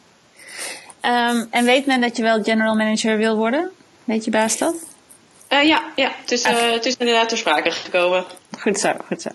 Um, 1.07 1.47
en 1.51 1.65
weet 1.65 1.85
men 1.85 2.01
dat 2.01 2.17
je 2.17 2.23
wel 2.23 2.43
general 2.43 2.75
manager 2.75 3.17
wil 3.17 3.35
worden? 3.35 3.71
Weet 4.03 4.25
je 4.25 4.31
baas 4.31 4.57
dat? 4.57 4.75
Uh, 5.49 5.63
ja, 5.63 5.83
ja 5.95 6.11
het, 6.21 6.31
is, 6.31 6.45
uh, 6.45 6.71
het 6.71 6.85
is 6.85 6.95
inderdaad 6.97 7.29
ter 7.29 7.37
sprake 7.37 7.71
gekomen. 7.71 8.25
Goed 8.59 8.79
zo, 8.79 8.91
goed 9.07 9.21
zo. 9.21 9.29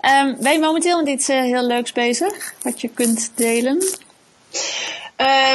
Um, 0.00 0.36
ben 0.40 0.52
je 0.52 0.58
momenteel 0.58 0.96
met 0.96 1.08
iets 1.08 1.28
uh, 1.28 1.40
heel 1.40 1.66
leuks 1.66 1.92
bezig, 1.92 2.54
wat 2.62 2.80
je 2.80 2.88
kunt 2.88 3.32
delen? 3.34 3.82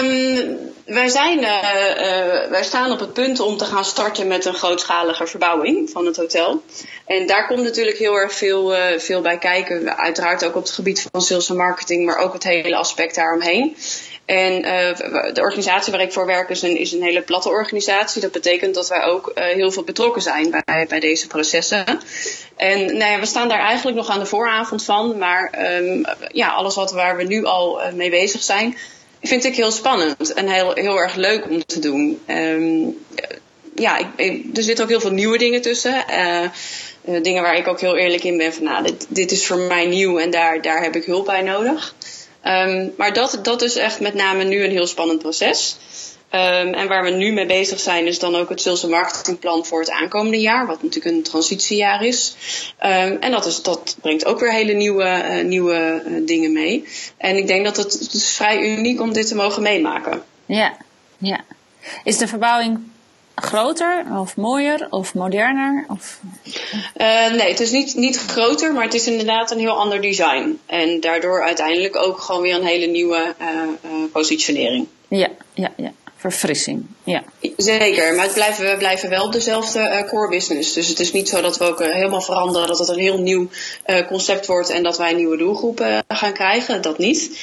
Um, 0.02 0.58
wij, 0.86 1.10
zijn, 1.10 1.40
wij 2.50 2.64
staan 2.64 2.92
op 2.92 3.00
het 3.00 3.14
punt 3.14 3.40
om 3.40 3.58
te 3.58 3.66
gaan 3.66 3.86
starten 3.86 4.28
met 4.28 4.46
een 4.46 4.54
grootschalige 4.54 5.28
verbouwing 5.28 5.90
van 5.90 6.06
het 6.06 6.18
hotel. 6.18 6.64
En 7.06 7.28
daar 7.28 7.48
komt 7.48 7.64
natuurlijk 7.64 7.98
heel 7.98 8.16
erg 8.16 8.34
veel, 8.34 8.76
veel 8.98 9.22
bij 9.22 9.38
kijken. 9.38 9.98
Uiteraard 9.98 10.46
ook 10.46 10.56
op 10.56 10.64
het 10.64 10.72
gebied 10.72 11.08
van 11.12 11.22
sales 11.22 11.50
en 11.50 11.56
marketing, 11.56 12.06
maar 12.06 12.18
ook 12.18 12.34
het 12.34 12.44
hele 12.44 12.76
aspect 12.76 13.16
daaromheen. 13.16 13.78
En 14.26 14.54
uh, 14.54 15.34
de 15.34 15.42
organisatie 15.42 15.92
waar 15.92 16.02
ik 16.02 16.14
voor 16.14 16.26
werk 16.26 16.50
is 16.50 16.62
een, 16.62 16.78
is 16.78 16.92
een 16.92 17.04
hele 17.04 17.22
platte 17.22 17.50
organisatie. 17.50 18.22
Dat 18.22 18.32
betekent 18.32 18.76
dat 18.76 18.90
wij 18.90 19.04
ook 19.04 19.32
uh, 19.36 19.44
heel 19.44 19.72
veel 19.72 19.84
betrokken 19.84 20.22
zijn 20.22 20.50
bij, 20.50 20.86
bij 20.88 21.00
deze 21.00 21.28
processen. 21.28 21.86
En 22.56 22.86
nou 22.86 23.12
ja, 23.12 23.20
we 23.20 23.26
staan 23.26 23.50
daar 23.50 23.60
eigenlijk 23.60 23.98
nog 23.98 24.10
aan 24.10 24.20
de 24.20 24.26
vooravond 24.26 24.84
van. 24.84 25.18
Maar 25.18 25.54
um, 25.82 26.06
ja, 26.32 26.50
alles 26.50 26.76
wat, 26.76 26.92
waar 26.92 27.18
we 27.18 27.24
nu 27.24 27.46
al 27.46 27.82
uh, 27.82 27.92
mee 27.92 28.10
bezig 28.10 28.44
zijn, 28.44 28.78
vind 29.22 29.44
ik 29.44 29.56
heel 29.56 29.72
spannend 29.72 30.34
en 30.34 30.48
heel, 30.48 30.74
heel 30.74 30.98
erg 30.98 31.16
leuk 31.16 31.50
om 31.50 31.66
te 31.66 31.80
doen. 31.80 32.22
Um, 32.28 32.98
ja, 33.76 33.98
ik, 33.98 34.58
er 34.58 34.64
zitten 34.64 34.84
ook 34.84 34.92
heel 34.92 35.00
veel 35.00 35.12
nieuwe 35.12 35.38
dingen 35.38 35.62
tussen. 35.62 36.06
dingen 37.22 37.44
waar 37.44 37.58
ik 37.58 37.68
ook 37.68 37.82
heel 37.82 37.98
eerlijk 37.98 38.24
in 38.24 38.38
ben 38.38 38.54
van, 38.54 38.64
nou, 38.64 38.84
dit, 38.84 39.06
dit 39.10 39.32
is 39.32 39.48
voor 39.48 39.58
mij 39.58 39.86
nieuw 39.86 40.20
en 40.20 40.32
daar, 40.32 40.62
daar 40.62 40.84
heb 40.84 40.96
ik 40.96 41.06
hulp 41.06 41.26
bij 41.26 41.42
nodig. 41.42 41.96
Ehm, 42.44 42.88
maar 42.98 43.14
dat, 43.14 43.40
dat 43.42 43.62
is 43.62 43.76
echt 43.76 44.00
met 44.00 44.14
name 44.14 44.44
nu 44.44 44.64
een 44.64 44.72
heel 44.72 44.88
spannend 44.88 45.20
proces. 45.20 45.78
Um, 46.36 46.74
en 46.74 46.88
waar 46.88 47.04
we 47.04 47.10
nu 47.10 47.32
mee 47.32 47.46
bezig 47.46 47.80
zijn, 47.80 48.08
is 48.08 48.20
dan 48.20 48.36
ook 48.36 48.50
het 48.50 48.84
en 48.84 48.90
marketingplan 48.90 49.66
voor 49.66 49.80
het 49.80 49.90
aankomende 49.90 50.40
jaar, 50.40 50.66
wat 50.66 50.84
natuurlijk 50.84 51.16
een 51.16 51.24
transitiejaar 51.24 52.04
is. 52.04 52.36
Um, 52.84 53.18
en 53.20 53.32
dat, 53.32 53.46
is, 53.46 53.62
dat 53.62 53.98
brengt 54.02 54.26
ook 54.26 54.40
weer 54.40 54.52
hele 54.52 54.74
nieuwe, 54.74 55.04
uh, 55.04 55.44
nieuwe 55.44 56.04
uh, 56.08 56.28
dingen 56.28 56.54
mee. 56.54 56.88
En 57.18 57.38
ik 57.38 57.48
denk 57.48 57.66
dat 57.66 57.78
het, 57.78 58.34
vrij 58.34 58.78
uniek 58.78 59.02
om 59.02 59.14
dit 59.14 59.28
te 59.28 59.36
mogen 59.36 59.62
meemaken. 59.62 60.24
Ja, 60.46 60.78
ja. 61.18 61.44
Is 62.04 62.18
de 62.18 62.28
verbouwing 62.28 62.80
groter 63.36 64.06
of 64.20 64.36
mooier 64.36 64.88
of 64.90 65.14
moderner? 65.14 65.86
Of... 65.88 66.20
Uh, 66.44 67.32
nee, 67.32 67.50
het 67.50 67.60
is 67.60 67.72
niet, 67.72 67.96
niet 67.96 68.18
groter, 68.18 68.74
maar 68.74 68.84
het 68.84 68.94
is 68.94 69.08
inderdaad 69.08 69.52
een 69.52 69.60
heel 69.60 69.78
ander 69.78 70.02
design. 70.02 70.60
En 70.66 71.00
daardoor 71.00 71.44
uiteindelijk 71.44 71.96
ook 71.96 72.20
gewoon 72.22 72.42
weer 72.42 72.56
een 72.56 72.66
hele 72.66 72.86
nieuwe 72.86 73.36
positionering. 74.12 74.88
Ja, 75.08 75.30
ja, 75.54 75.72
ja 75.76 75.92
verfrissing. 76.24 76.86
Ja. 77.04 77.24
Zeker, 77.58 78.16
maar 78.16 78.26
het 78.26 78.34
blijven, 78.34 78.70
we 78.72 78.78
blijven 78.78 79.10
wel 79.10 79.32
dezelfde 79.32 80.06
core 80.10 80.30
business. 80.30 80.74
Dus 80.74 80.88
het 80.88 81.00
is 81.00 81.12
niet 81.12 81.30
zo 81.30 81.42
dat 81.42 81.58
we 81.58 81.64
ook 81.64 81.80
helemaal 81.80 82.22
veranderen, 82.22 82.68
dat 82.68 82.80
het 82.80 82.88
een 82.88 83.00
heel 83.00 83.20
nieuw 83.20 83.50
concept 84.08 84.46
wordt 84.46 84.70
en 84.70 84.84
dat 84.84 84.98
wij 84.98 85.14
nieuwe 85.14 85.38
doelgroepen 85.38 86.04
gaan 86.08 86.34
krijgen. 86.34 86.82
Dat 86.82 86.98
niet. 86.98 87.40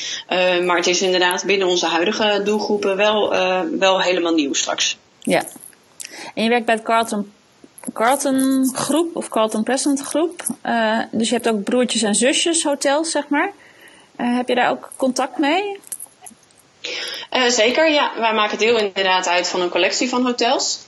maar 0.65 0.77
het 0.77 0.87
is 0.87 1.03
inderdaad 1.03 1.45
binnen 1.45 1.69
onze 1.69 1.87
huidige 1.87 2.41
doelgroepen 2.45 2.97
wel, 2.97 3.31
wel 3.79 4.01
helemaal 4.01 4.35
nieuw 4.35 4.55
straks. 4.55 4.97
Ja. 5.21 5.45
En 6.35 6.43
je 6.43 6.49
werkt 6.49 6.67
bij 6.67 6.75
het 6.75 6.85
Carlton, 6.85 7.33
Carlton 7.93 8.71
Groep 8.75 9.17
of 9.17 9.29
Carlton 9.29 9.63
Present 9.63 10.01
Groep. 10.01 10.43
dus 11.11 11.29
je 11.29 11.35
hebt 11.35 11.49
ook 11.49 11.65
broertjes 11.65 12.03
en 12.03 12.15
zusjes 12.15 12.63
hotels, 12.63 13.11
zeg 13.11 13.29
maar. 13.29 13.53
heb 14.17 14.49
je 14.49 14.55
daar 14.55 14.71
ook 14.71 14.91
contact 14.97 15.39
mee? 15.39 15.79
Uh, 17.33 17.47
zeker, 17.47 17.91
ja. 17.91 18.13
Wij 18.17 18.35
maken 18.35 18.59
deel 18.59 18.79
inderdaad 18.79 19.29
uit 19.29 19.49
van 19.49 19.61
een 19.61 19.69
collectie 19.69 20.09
van 20.09 20.25
hotels. 20.25 20.79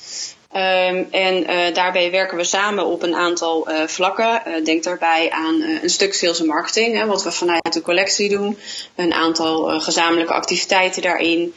Um, 0.55 1.07
en 1.11 1.51
uh, 1.51 1.75
daarbij 1.75 2.11
werken 2.11 2.37
we 2.37 2.45
samen 2.45 2.87
op 2.87 3.03
een 3.03 3.15
aantal 3.15 3.71
uh, 3.71 3.87
vlakken. 3.87 4.43
denk 4.65 4.83
daarbij 4.83 5.31
aan 5.31 5.63
een 5.83 5.91
stuk 5.91 6.15
sales 6.15 6.41
en 6.41 6.47
marketing, 6.47 6.97
hè, 6.97 7.07
wat 7.07 7.25
we 7.25 7.33
vanuit 7.33 7.73
de 7.73 7.81
collectie 7.81 8.29
doen. 8.29 8.59
Een 8.95 9.13
aantal 9.13 9.81
gezamenlijke 9.81 10.33
activiteiten 10.33 11.03
daarin. 11.03 11.55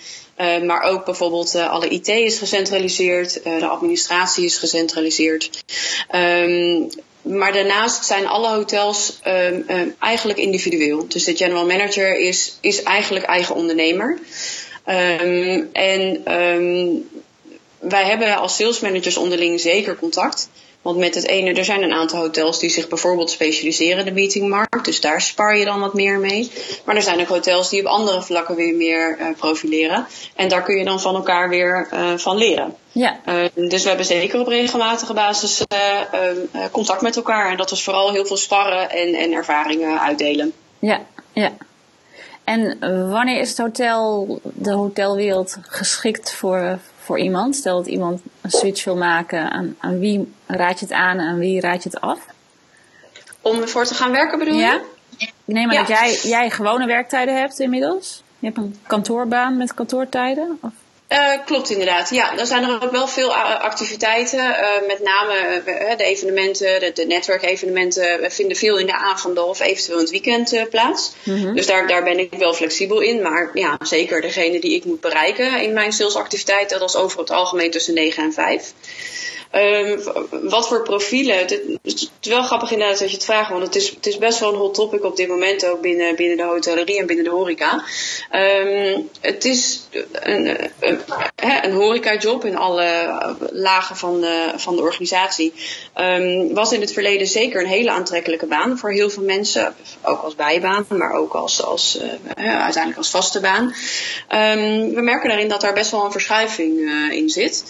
maar 0.65 0.81
ook 0.81 1.05
bijvoorbeeld 1.05 1.55
alle 1.55 1.87
IT 1.87 2.07
is 2.07 2.37
gecentraliseerd, 2.37 3.43
de 3.43 3.67
administratie 3.67 4.45
is 4.45 4.57
gecentraliseerd. 4.57 5.63
Um, 6.15 6.89
maar 7.21 7.53
daarnaast 7.53 8.05
zijn 8.05 8.27
alle 8.27 8.47
hotels 8.47 9.19
eigenlijk 9.99 10.39
individueel. 10.39 11.05
Dus 11.07 11.23
de 11.23 11.35
general 11.35 11.65
manager 11.65 12.17
is, 12.19 12.57
is 12.61 12.83
eigenlijk 12.83 13.25
eigen 13.25 13.55
ondernemer. 13.55 14.19
En 15.73 16.23
wij 17.89 18.05
hebben 18.05 18.37
als 18.37 18.55
sales 18.55 18.79
managers 18.79 19.17
onderling 19.17 19.59
zeker 19.59 19.95
contact. 19.95 20.49
Want 20.81 20.97
met 20.97 21.15
het 21.15 21.25
ene, 21.25 21.53
er 21.53 21.65
zijn 21.65 21.83
een 21.83 21.93
aantal 21.93 22.19
hotels 22.19 22.59
die 22.59 22.69
zich 22.69 22.87
bijvoorbeeld 22.87 23.29
specialiseren 23.29 23.99
in 23.99 24.05
de 24.05 24.11
meetingmarkt. 24.11 24.85
Dus 24.85 25.01
daar 25.01 25.21
spar 25.21 25.57
je 25.57 25.65
dan 25.65 25.79
wat 25.79 25.93
meer 25.93 26.19
mee. 26.19 26.51
Maar 26.83 26.95
er 26.95 27.01
zijn 27.01 27.19
ook 27.19 27.27
hotels 27.27 27.69
die 27.69 27.79
op 27.79 27.85
andere 27.85 28.21
vlakken 28.21 28.55
weer 28.55 28.75
meer 28.75 29.17
uh, 29.19 29.27
profileren. 29.37 30.05
En 30.35 30.47
daar 30.47 30.63
kun 30.63 30.75
je 30.75 30.83
dan 30.83 30.99
van 30.99 31.15
elkaar 31.15 31.49
weer 31.49 31.87
uh, 31.93 32.17
van 32.17 32.37
leren. 32.37 32.75
Ja. 32.91 33.19
Uh, 33.27 33.69
dus 33.69 33.81
we 33.81 33.87
hebben 33.87 34.05
zeker 34.05 34.39
op 34.39 34.47
regelmatige 34.47 35.13
basis 35.13 35.63
contact 36.71 37.01
met 37.01 37.15
elkaar. 37.15 37.51
En 37.51 37.57
dat 37.57 37.71
is 37.71 37.83
vooral 37.83 38.11
heel 38.11 38.25
veel 38.25 38.37
sparren 38.37 38.89
en, 38.89 39.13
en 39.13 39.31
ervaringen 39.31 40.01
uitdelen. 40.01 40.53
Ja, 40.79 41.01
ja. 41.33 41.51
En 42.43 42.77
wanneer 43.09 43.39
is 43.39 43.49
het 43.49 43.57
hotel, 43.57 44.27
de 44.43 44.73
hotelwereld 44.73 45.57
geschikt 45.61 46.33
voor, 46.33 46.79
voor 47.05 47.19
iemand? 47.19 47.55
Stel 47.55 47.77
dat 47.77 47.88
iemand 47.88 48.21
een 48.41 48.51
switch 48.51 48.83
wil 48.83 48.95
maken, 48.95 49.51
aan, 49.51 49.75
aan 49.79 50.00
wie 50.00 50.33
raad 50.45 50.79
je 50.79 50.85
het 50.85 50.93
aan 50.93 51.19
en 51.19 51.27
aan 51.27 51.38
wie 51.38 51.59
raad 51.59 51.83
je 51.83 51.89
het 51.89 52.01
af? 52.01 52.19
Om 53.41 53.62
ervoor 53.62 53.85
te 53.85 53.93
gaan 53.93 54.12
werken 54.12 54.39
bedoel 54.39 54.59
ja? 54.59 54.74
je? 54.74 54.81
Ik 55.17 55.33
neem 55.45 55.69
aan 55.69 55.74
ja. 55.74 55.79
dat 55.79 55.88
jij, 55.88 56.19
jij 56.24 56.50
gewone 56.50 56.85
werktijden 56.85 57.38
hebt 57.38 57.59
inmiddels. 57.59 58.24
Je 58.39 58.45
hebt 58.45 58.57
een 58.57 58.75
kantoorbaan 58.88 59.57
met 59.57 59.74
kantoortijden? 59.74 60.57
Of? 60.62 60.71
Uh, 61.09 61.45
klopt 61.45 61.69
inderdaad. 61.69 62.09
Ja, 62.09 62.35
dan 62.35 62.45
zijn 62.45 62.63
er 62.63 62.83
ook 62.83 62.91
wel 62.91 63.07
veel 63.07 63.35
activiteiten. 63.35 64.39
Uh, 64.39 64.88
met 64.88 65.00
name 65.03 65.62
uh, 65.67 65.97
de 65.97 66.03
evenementen, 66.03 66.79
de, 66.79 66.91
de 66.93 67.05
netwerkevenementen 67.05 68.31
vinden 68.31 68.57
veel 68.57 68.77
in 68.77 68.85
de 68.85 68.95
avonden 68.95 69.45
of 69.45 69.59
eventueel 69.59 69.97
in 69.97 70.03
het 70.03 70.12
weekend 70.12 70.69
plaats. 70.69 71.12
Mm 71.24 71.35
-hmm. 71.35 71.55
Dus 71.55 71.67
daar, 71.67 71.88
daar 71.88 72.03
ben 72.03 72.19
ik 72.19 72.33
wel 72.33 72.53
flexibel 72.53 73.00
in. 73.00 73.21
Maar 73.21 73.50
ja, 73.53 73.77
zeker 73.83 74.21
degene 74.21 74.59
die 74.59 74.75
ik 74.75 74.85
moet 74.85 75.01
bereiken 75.01 75.62
in 75.62 75.74
mijn 75.74 75.91
salesactiviteiten, 75.91 76.79
dat 76.79 76.89
is 76.89 76.95
over 76.95 77.19
het 77.19 77.31
algemeen 77.31 77.71
tussen 77.71 77.93
9 77.93 78.24
en 78.24 78.33
5. 78.33 78.74
Um, 79.55 80.00
wat 80.50 80.67
voor 80.67 80.83
profielen? 80.83 81.38
Het, 81.38 81.62
is 81.81 82.09
wel 82.21 82.43
grappig 82.43 82.71
inderdaad 82.71 83.00
dat 83.00 83.09
je 83.09 83.15
het 83.15 83.25
vraagt, 83.25 83.50
want 83.50 83.63
het 83.63 83.75
is, 83.75 83.89
het 83.89 84.05
is 84.05 84.17
best 84.17 84.39
wel 84.39 84.53
een 84.53 84.59
hot 84.59 84.74
topic 84.74 85.03
op 85.03 85.15
dit 85.15 85.27
moment 85.27 85.65
ook 85.65 85.81
binnen, 85.81 86.15
binnen 86.15 86.38
de 86.38 86.43
hotellerie 86.43 87.00
en 87.00 87.05
binnen 87.05 87.25
de 87.25 87.31
horeca. 87.31 87.83
Um, 88.31 89.09
het 89.21 89.45
is 89.45 89.88
een, 90.12 90.57
een, 90.79 91.00
een 91.35 92.43
in 92.43 92.57
alle 92.57 93.17
lagen 93.51 93.95
van 93.95 94.21
de, 94.21 94.51
van 94.55 94.75
de 94.75 94.81
organisatie. 94.81 95.53
Um, 95.97 96.53
was 96.53 96.71
in 96.71 96.81
het 96.81 96.93
verleden 96.93 97.27
zeker 97.27 97.62
een 97.62 97.67
hele 97.67 97.91
aantrekkelijke 97.91 98.45
baan 98.45 98.77
voor 98.77 98.91
heel 98.91 99.09
veel 99.09 99.24
mensen. 99.24 99.75
Ook 100.01 100.21
als 100.21 100.35
bijbaan, 100.35 100.85
maar 100.89 101.13
ook 101.13 101.33
als, 101.33 101.63
als, 101.63 102.00
uh, 102.01 102.62
uiteindelijk 102.62 102.97
als 102.97 103.09
vaste 103.09 103.39
baan. 103.39 103.74
we 104.93 105.01
merken 105.01 105.29
daarin 105.29 105.50
dat 105.50 105.62
daar 105.62 105.74
best 105.74 105.91
wel 105.91 106.05
een 106.05 106.12
verschuiving 106.12 106.77
uh, 106.77 107.12
in 107.12 107.29
zit. 107.29 107.63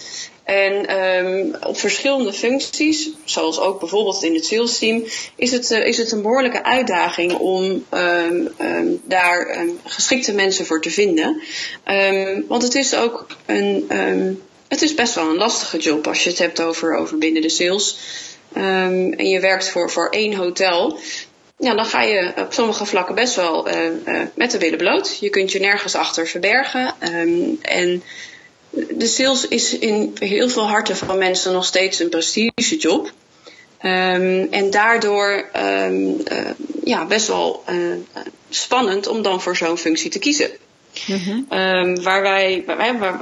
En 0.46 1.00
um, 1.00 1.56
op 1.60 1.78
verschillende 1.78 2.32
functies, 2.32 3.10
zoals 3.24 3.60
ook 3.60 3.80
bijvoorbeeld 3.80 4.22
in 4.22 4.34
het 4.34 4.46
sales 4.46 4.78
team, 4.78 5.04
is 5.36 5.50
het, 5.50 5.70
uh, 5.70 5.86
is 5.86 5.96
het 5.96 6.12
een 6.12 6.22
behoorlijke 6.22 6.64
uitdaging 6.64 7.32
om 7.32 7.84
um, 7.90 8.48
um, 8.60 9.00
daar 9.04 9.58
geschikte 9.84 10.32
mensen 10.32 10.66
voor 10.66 10.80
te 10.80 10.90
vinden. 10.90 11.42
want 12.48 12.62
het 12.62 12.74
is 12.74 12.94
ook 12.94 13.26
een, 13.46 13.90
het 14.68 14.82
is 14.82 14.94
best 14.94 15.14
wel 15.14 15.30
een 15.30 15.36
lastige 15.36 15.78
job 15.78 16.06
als 16.06 16.24
je 16.24 16.30
het 16.30 16.38
hebt 16.38 16.62
over, 16.62 16.96
over 16.96 17.18
binnen 17.18 17.42
de 17.42 17.48
sales. 17.48 17.98
en 18.52 19.28
je 19.28 19.40
werkt 19.40 19.68
voor, 19.68 19.90
voor 19.90 20.08
één 20.08 20.34
hotel. 20.34 20.98
Ja, 21.58 21.74
dan 21.74 21.84
ga 21.84 22.02
je 22.02 22.32
op 22.36 22.52
sommige 22.52 22.86
vlakken 22.86 23.14
best 23.14 23.34
wel 23.34 23.68
uh, 23.68 23.74
uh, 24.06 24.20
met 24.34 24.50
de 24.50 24.58
billen 24.58 24.78
bloot. 24.78 25.18
Je 25.20 25.30
kunt 25.30 25.52
je 25.52 25.60
nergens 25.60 25.94
achter 25.94 26.26
verbergen. 26.26 26.94
en 27.62 28.02
de 28.90 29.06
sales 29.06 29.48
is 29.48 29.78
in 29.78 30.16
heel 30.18 30.48
veel 30.48 30.68
harten 30.68 30.96
van 30.96 31.18
mensen 31.18 31.52
nog 31.52 31.64
steeds 31.64 31.98
een 31.98 32.08
prestigejob. 32.08 33.12
Um, 33.82 34.46
en 34.50 34.70
daardoor 34.70 35.48
um, 35.56 36.08
uh, 36.08 36.50
ja, 36.84 37.06
best 37.06 37.26
wel 37.26 37.64
uh, 37.70 37.76
spannend 38.48 39.06
om 39.06 39.22
dan 39.22 39.42
voor 39.42 39.56
zo'n 39.56 39.78
functie 39.78 40.10
te 40.10 40.18
kiezen. 40.18 40.50
Mm-hmm. 41.06 41.46
Um, 41.50 42.02
waar 42.02 42.22
wij, 42.22 42.62
waar, 42.66 42.98
waar, 42.98 43.18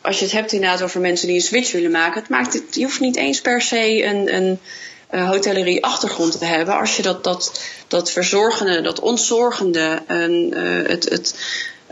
als 0.00 0.18
je 0.18 0.24
het 0.24 0.34
hebt 0.34 0.52
inderdaad 0.52 0.82
over 0.82 1.00
mensen 1.00 1.26
die 1.26 1.36
een 1.36 1.42
switch 1.42 1.72
willen 1.72 1.90
maken, 1.90 2.20
het 2.20 2.30
maakt 2.30 2.52
het, 2.52 2.62
je 2.70 2.82
hoeft 2.82 3.00
niet 3.00 3.16
eens 3.16 3.40
per 3.40 3.62
se 3.62 4.04
een, 4.04 4.34
een 4.34 4.58
uh, 5.14 5.30
hotellerie 5.30 5.84
achtergrond 5.84 6.38
te 6.38 6.44
hebben. 6.44 6.78
Als 6.78 6.96
je 6.96 7.02
dat, 7.02 7.24
dat, 7.24 7.60
dat 7.88 8.10
verzorgende, 8.10 8.80
dat 8.80 9.00
ontzorgende, 9.00 10.02
en, 10.06 10.54
het, 10.86 11.08
het 11.08 11.34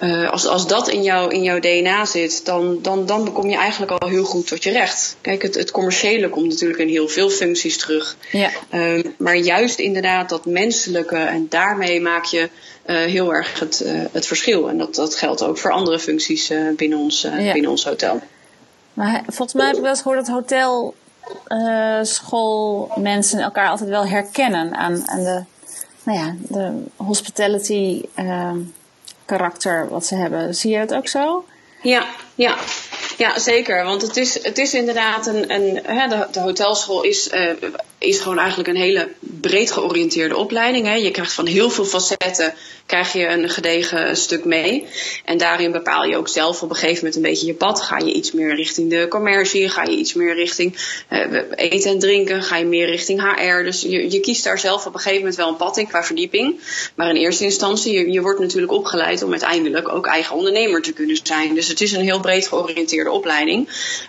uh, 0.03 0.31
als, 0.31 0.47
als 0.47 0.67
dat 0.67 0.89
in, 0.89 1.03
jou, 1.03 1.33
in 1.35 1.43
jouw 1.43 1.59
DNA 1.59 2.05
zit, 2.05 2.45
dan, 2.45 2.79
dan, 2.83 3.07
dan 3.07 3.33
kom 3.33 3.49
je 3.49 3.57
eigenlijk 3.57 3.93
al 4.03 4.09
heel 4.09 4.25
goed 4.25 4.47
tot 4.47 4.63
je 4.63 4.71
recht. 4.71 5.17
Kijk, 5.21 5.43
het, 5.43 5.55
het 5.55 5.71
commerciële 5.71 6.29
komt 6.29 6.49
natuurlijk 6.49 6.81
in 6.81 6.89
heel 6.89 7.09
veel 7.09 7.31
functies 7.31 7.79
terug. 7.79 8.17
Ja. 8.31 8.51
Uh, 8.71 9.05
maar 9.17 9.37
juist 9.37 9.79
inderdaad 9.79 10.29
dat 10.29 10.47
menselijke, 10.47 11.17
en 11.17 11.47
daarmee 11.49 12.01
maak 12.01 12.25
je 12.25 12.49
uh, 12.87 12.97
heel 12.97 13.35
erg 13.35 13.61
het, 13.61 13.83
uh, 13.87 14.01
het 14.13 14.27
verschil. 14.27 14.69
En 14.69 14.79
dat, 14.79 14.95
dat 14.95 15.15
geldt 15.15 15.43
ook 15.43 15.59
voor 15.59 15.73
andere 15.73 15.99
functies 15.99 16.53
binnen, 16.77 16.99
ons, 16.99 17.21
ja. 17.21 17.53
binnen 17.53 17.71
ons 17.71 17.85
hotel. 17.85 18.21
Maar 18.95 19.23
volgens 19.27 19.53
mij 19.53 19.67
heb 19.67 19.75
ik 19.75 19.81
wel 19.81 19.91
eens 19.91 20.03
gehoord 20.03 20.27
dat 20.27 20.35
hotel, 20.35 20.95
school, 22.03 22.91
mensen 22.97 23.41
elkaar 23.41 23.69
altijd 23.69 23.89
wel 23.89 24.07
herkennen 24.07 24.75
aan, 24.75 25.09
aan 25.09 25.23
de, 25.23 25.43
nou 26.03 26.19
ja, 26.19 26.35
de 26.49 26.73
hospitality 26.97 28.03
ehm, 28.15 28.59
karakter 29.37 29.89
wat 29.89 30.07
ze 30.07 30.15
hebben. 30.15 30.55
Zie 30.55 30.71
je 30.71 30.79
het 30.79 30.95
ook 30.95 31.09
zo? 31.09 31.45
Ja, 31.83 32.05
ja. 32.35 32.57
ja 33.17 33.39
zeker. 33.39 33.85
Want 33.85 34.03
het 34.03 34.17
is, 34.17 34.45
het 34.45 34.59
is 34.59 34.75
inderdaad 34.75 35.27
een. 35.27 35.53
een 35.53 35.81
hè, 35.85 36.09
de, 36.09 36.27
de 36.31 36.41
hotelschool 36.41 37.03
is. 37.03 37.33
Uh, 37.33 37.51
is 38.03 38.19
gewoon 38.19 38.39
eigenlijk 38.39 38.69
een 38.69 38.77
hele 38.77 39.09
breed 39.21 39.73
georiënteerde 39.73 40.37
opleiding. 40.37 40.87
Hè. 40.87 40.95
Je 40.95 41.11
krijgt 41.11 41.33
van 41.33 41.47
heel 41.47 41.71
veel 41.71 41.85
facetten 41.85 42.55
krijg 42.87 43.13
je 43.13 43.27
een 43.27 43.49
gedegen 43.49 44.17
stuk 44.17 44.45
mee. 44.45 44.87
En 45.25 45.39
daarin 45.39 45.73
bepaal 45.73 46.05
je 46.05 46.17
ook 46.17 46.29
zelf 46.29 46.63
op 46.63 46.71
een 46.71 46.77
gegeven 46.77 46.97
moment 46.97 47.17
een 47.17 47.23
beetje 47.23 47.47
je 47.47 47.55
pad. 47.55 47.81
Ga 47.81 47.99
je 47.99 48.13
iets 48.13 48.33
meer 48.33 48.55
richting 48.55 48.91
de 48.91 49.07
commercie? 49.09 49.69
Ga 49.69 49.83
je 49.83 49.97
iets 49.97 50.15
meer 50.15 50.35
richting 50.35 50.77
uh, 51.11 51.43
eten 51.55 51.91
en 51.91 51.99
drinken? 51.99 52.43
Ga 52.43 52.57
je 52.57 52.65
meer 52.65 52.87
richting 52.87 53.21
HR? 53.21 53.63
Dus 53.65 53.81
je, 53.81 54.11
je 54.11 54.21
kiest 54.21 54.45
daar 54.45 54.59
zelf 54.59 54.87
op 54.87 54.95
een 54.95 55.01
gegeven 55.01 55.19
moment 55.19 55.37
wel 55.37 55.49
een 55.49 55.57
pad 55.57 55.77
in 55.77 55.87
qua 55.87 56.05
verdieping. 56.05 56.61
Maar 56.95 57.09
in 57.09 57.17
eerste 57.17 57.45
instantie, 57.45 57.93
je, 57.93 58.11
je 58.11 58.21
wordt 58.21 58.41
natuurlijk 58.41 58.73
opgeleid 58.73 59.23
om 59.23 59.31
uiteindelijk 59.31 59.89
ook 59.89 60.07
eigen 60.07 60.37
ondernemer 60.37 60.83
te 60.83 60.93
kunnen 60.93 61.19
zijn. 61.23 61.55
Dus 61.55 61.69
het 61.69 61.81
is 61.81 61.93
een 61.93 62.05
heel 62.05 62.21
breed 62.21 62.49
georiënteerde 62.49 63.11
opleiding. 63.11 63.69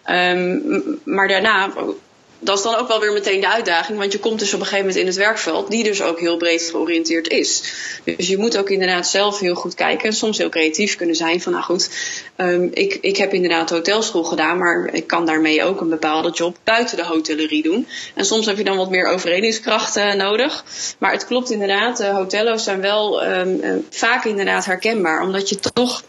Um, 0.09 0.99
maar 1.03 1.27
daarna 1.27 1.73
dat 2.43 2.57
is 2.57 2.63
dan 2.63 2.75
ook 2.75 2.87
wel 2.87 2.99
weer 2.99 3.13
meteen 3.13 3.39
de 3.39 3.49
uitdaging. 3.49 3.99
Want 3.99 4.11
je 4.11 4.19
komt 4.19 4.39
dus 4.39 4.53
op 4.53 4.59
een 4.59 4.65
gegeven 4.65 4.85
moment 4.85 5.01
in 5.01 5.07
het 5.07 5.15
werkveld, 5.15 5.71
die 5.71 5.83
dus 5.83 6.01
ook 6.01 6.19
heel 6.19 6.37
breed 6.37 6.61
georiënteerd 6.71 7.27
is. 7.27 7.63
Dus 8.03 8.27
je 8.27 8.37
moet 8.37 8.57
ook 8.57 8.69
inderdaad 8.69 9.07
zelf 9.07 9.39
heel 9.39 9.55
goed 9.55 9.75
kijken 9.75 10.05
en 10.05 10.13
soms 10.13 10.37
heel 10.37 10.49
creatief 10.49 10.95
kunnen 10.95 11.15
zijn. 11.15 11.41
Van 11.41 11.51
nou 11.51 11.63
goed, 11.63 11.89
um, 12.37 12.69
ik, 12.73 12.97
ik 13.01 13.17
heb 13.17 13.33
inderdaad 13.33 13.69
hotelschool 13.69 14.23
gedaan, 14.23 14.57
maar 14.57 14.89
ik 14.93 15.07
kan 15.07 15.25
daarmee 15.25 15.63
ook 15.63 15.81
een 15.81 15.89
bepaalde 15.89 16.29
job 16.29 16.57
buiten 16.63 16.97
de 16.97 17.05
hotellerie 17.05 17.63
doen. 17.63 17.87
En 18.15 18.25
soms 18.25 18.45
heb 18.45 18.57
je 18.57 18.63
dan 18.63 18.77
wat 18.77 18.89
meer 18.89 19.07
overredingskracht 19.07 20.15
nodig. 20.15 20.63
Maar 20.97 21.11
het 21.11 21.25
klopt 21.25 21.51
inderdaad, 21.51 22.01
uh, 22.01 22.15
hotello's 22.15 22.63
zijn 22.63 22.81
wel 22.81 23.25
um, 23.25 23.59
uh, 23.63 23.71
vaak 23.89 24.25
inderdaad 24.25 24.65
herkenbaar, 24.65 25.21
omdat 25.21 25.49
je 25.49 25.59
toch 25.59 26.03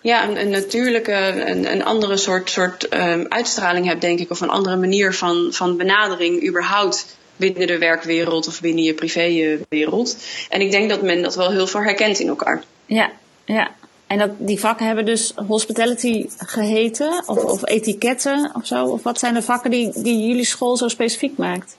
ja, 0.00 0.28
een, 0.28 0.50
natuurlijke, 0.50 1.12
een, 1.46 1.72
een 1.72 1.84
andere 1.84 2.16
soort, 2.16 2.50
soort 2.50 2.94
um, 2.94 3.26
uitstraling 3.28 3.86
hebt, 3.86 4.00
denk 4.00 4.18
ik, 4.18 4.30
of 4.30 4.40
een 4.40 4.50
andere 4.50 4.76
manier 4.76 5.14
van, 5.14 5.48
van 5.50 5.76
benadering 5.76 6.46
überhaupt 6.46 7.16
binnen 7.36 7.66
de 7.66 7.78
werkwereld 7.78 8.46
of 8.46 8.60
binnen 8.60 8.84
je 8.84 8.94
privéwereld. 8.94 10.16
En 10.48 10.60
ik 10.60 10.70
denk 10.70 10.90
dat 10.90 11.02
men 11.02 11.22
dat 11.22 11.34
wel 11.34 11.50
heel 11.50 11.66
veel 11.66 11.82
herkent 11.82 12.18
in 12.18 12.28
elkaar. 12.28 12.62
Ja, 12.86 13.10
ja. 13.44 13.70
En 14.06 14.18
dat, 14.18 14.30
die 14.38 14.60
vakken 14.60 14.86
hebben 14.86 15.04
dus 15.04 15.32
hospitality 15.46 16.26
geheten, 16.38 17.22
of, 17.26 17.44
of 17.44 17.66
etiketten 17.66 18.50
of 18.54 18.66
zo? 18.66 18.84
Of 18.84 19.02
wat 19.02 19.18
zijn 19.18 19.34
de 19.34 19.42
vakken 19.42 19.70
die, 19.70 20.02
die 20.02 20.26
jullie 20.26 20.44
school 20.44 20.76
zo 20.76 20.88
specifiek 20.88 21.36
maakt? 21.36 21.76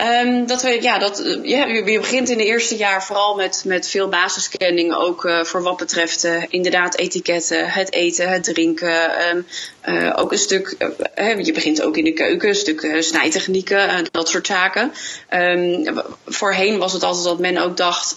Um, 0.00 0.46
dat 0.46 0.62
we, 0.62 0.82
ja, 0.82 0.98
dat, 0.98 1.38
ja, 1.42 1.66
je 1.66 1.82
begint 2.00 2.28
in 2.28 2.38
het 2.38 2.46
eerste 2.46 2.76
jaar 2.76 3.04
vooral 3.04 3.34
met, 3.34 3.62
met 3.66 3.88
veel 3.88 4.08
basisscanning, 4.08 4.94
ook 4.94 5.24
uh, 5.24 5.44
voor 5.44 5.62
wat 5.62 5.76
betreft 5.76 6.24
uh, 6.24 6.42
inderdaad 6.48 6.96
etiketten, 6.96 7.68
het 7.68 7.92
eten, 7.92 8.28
het 8.28 8.44
drinken. 8.44 9.46
Uh, 9.84 10.12
ook 10.16 10.32
een 10.32 10.38
stuk, 10.38 10.76
je 11.16 11.52
begint 11.54 11.82
ook 11.82 11.96
in 11.96 12.04
de 12.04 12.12
keuken, 12.12 12.48
een 12.48 12.54
stuk 12.54 12.96
snijtechnieken, 12.98 14.08
dat 14.10 14.28
soort 14.28 14.46
zaken. 14.46 14.92
Um, 15.30 16.02
voorheen 16.26 16.78
was 16.78 16.92
het 16.92 17.02
altijd 17.02 17.24
dat 17.24 17.38
men 17.38 17.56
ook 17.56 17.76
dacht, 17.76 18.16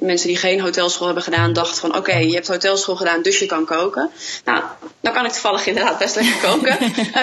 mensen 0.00 0.28
die 0.28 0.36
geen 0.36 0.60
hotelschool 0.60 1.06
hebben 1.06 1.24
gedaan 1.24 1.52
dachten 1.52 1.80
van 1.80 1.90
oké, 1.90 1.98
okay, 1.98 2.26
je 2.26 2.34
hebt 2.34 2.48
hotelschool 2.48 2.96
gedaan, 2.96 3.22
dus 3.22 3.38
je 3.38 3.46
kan 3.46 3.64
koken. 3.64 4.10
Nou, 4.44 4.62
dan 5.00 5.12
kan 5.12 5.24
ik 5.24 5.32
toevallig 5.32 5.66
inderdaad 5.66 5.98
best 5.98 6.14
lekker 6.14 6.48
koken. 6.50 6.82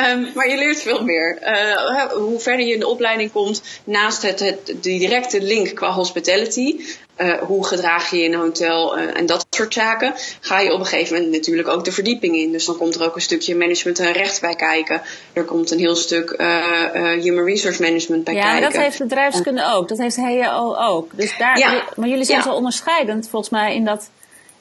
um, 0.09 0.27
maar 0.35 0.49
je 0.49 0.57
leert 0.57 0.81
veel 0.81 1.03
meer. 1.03 1.39
Uh, 1.41 2.11
hoe 2.11 2.39
verder 2.39 2.65
je 2.65 2.73
in 2.73 2.79
de 2.79 2.87
opleiding 2.87 3.31
komt, 3.31 3.61
naast 3.83 4.21
het, 4.21 4.39
het, 4.39 4.73
die 4.81 4.99
directe 4.99 5.41
link 5.41 5.75
qua 5.75 5.91
hospitality, 5.91 6.85
uh, 7.17 7.33
hoe 7.33 7.65
gedraag 7.65 8.09
je 8.09 8.17
je 8.17 8.23
in 8.23 8.33
een 8.33 8.39
hotel 8.39 8.97
uh, 8.97 9.17
en 9.17 9.25
dat 9.25 9.45
soort 9.49 9.73
zaken, 9.73 10.13
ga 10.39 10.59
je 10.59 10.73
op 10.73 10.79
een 10.79 10.85
gegeven 10.85 11.15
moment 11.15 11.31
natuurlijk 11.31 11.67
ook 11.67 11.85
de 11.85 11.91
verdieping 11.91 12.35
in. 12.35 12.51
Dus 12.51 12.65
dan 12.65 12.77
komt 12.77 12.95
er 12.95 13.05
ook 13.05 13.15
een 13.15 13.21
stukje 13.21 13.55
management 13.55 13.99
en 13.99 14.11
recht 14.11 14.41
bij 14.41 14.55
kijken. 14.55 15.01
Er 15.33 15.43
komt 15.43 15.71
een 15.71 15.79
heel 15.79 15.95
stuk 15.95 16.35
uh, 16.37 17.11
human 17.21 17.45
resource 17.45 17.81
management 17.81 18.23
bij 18.23 18.33
ja, 18.33 18.41
kijken. 18.41 18.61
Ja, 18.61 18.69
dat 18.69 18.81
heeft 18.81 18.99
bedrijfskunde 18.99 19.71
ook. 19.73 19.87
Dat 19.87 19.97
heeft 19.97 20.15
HEO 20.15 20.75
ook. 20.75 21.17
Dus 21.17 21.37
daar, 21.37 21.59
ja. 21.59 21.83
Maar 21.95 22.09
jullie 22.09 22.25
zijn 22.25 22.37
ja. 22.37 22.43
zo 22.43 22.53
onderscheidend 22.53 23.29
volgens 23.29 23.51
mij 23.51 23.75
in 23.75 23.85
dat, 23.85 24.09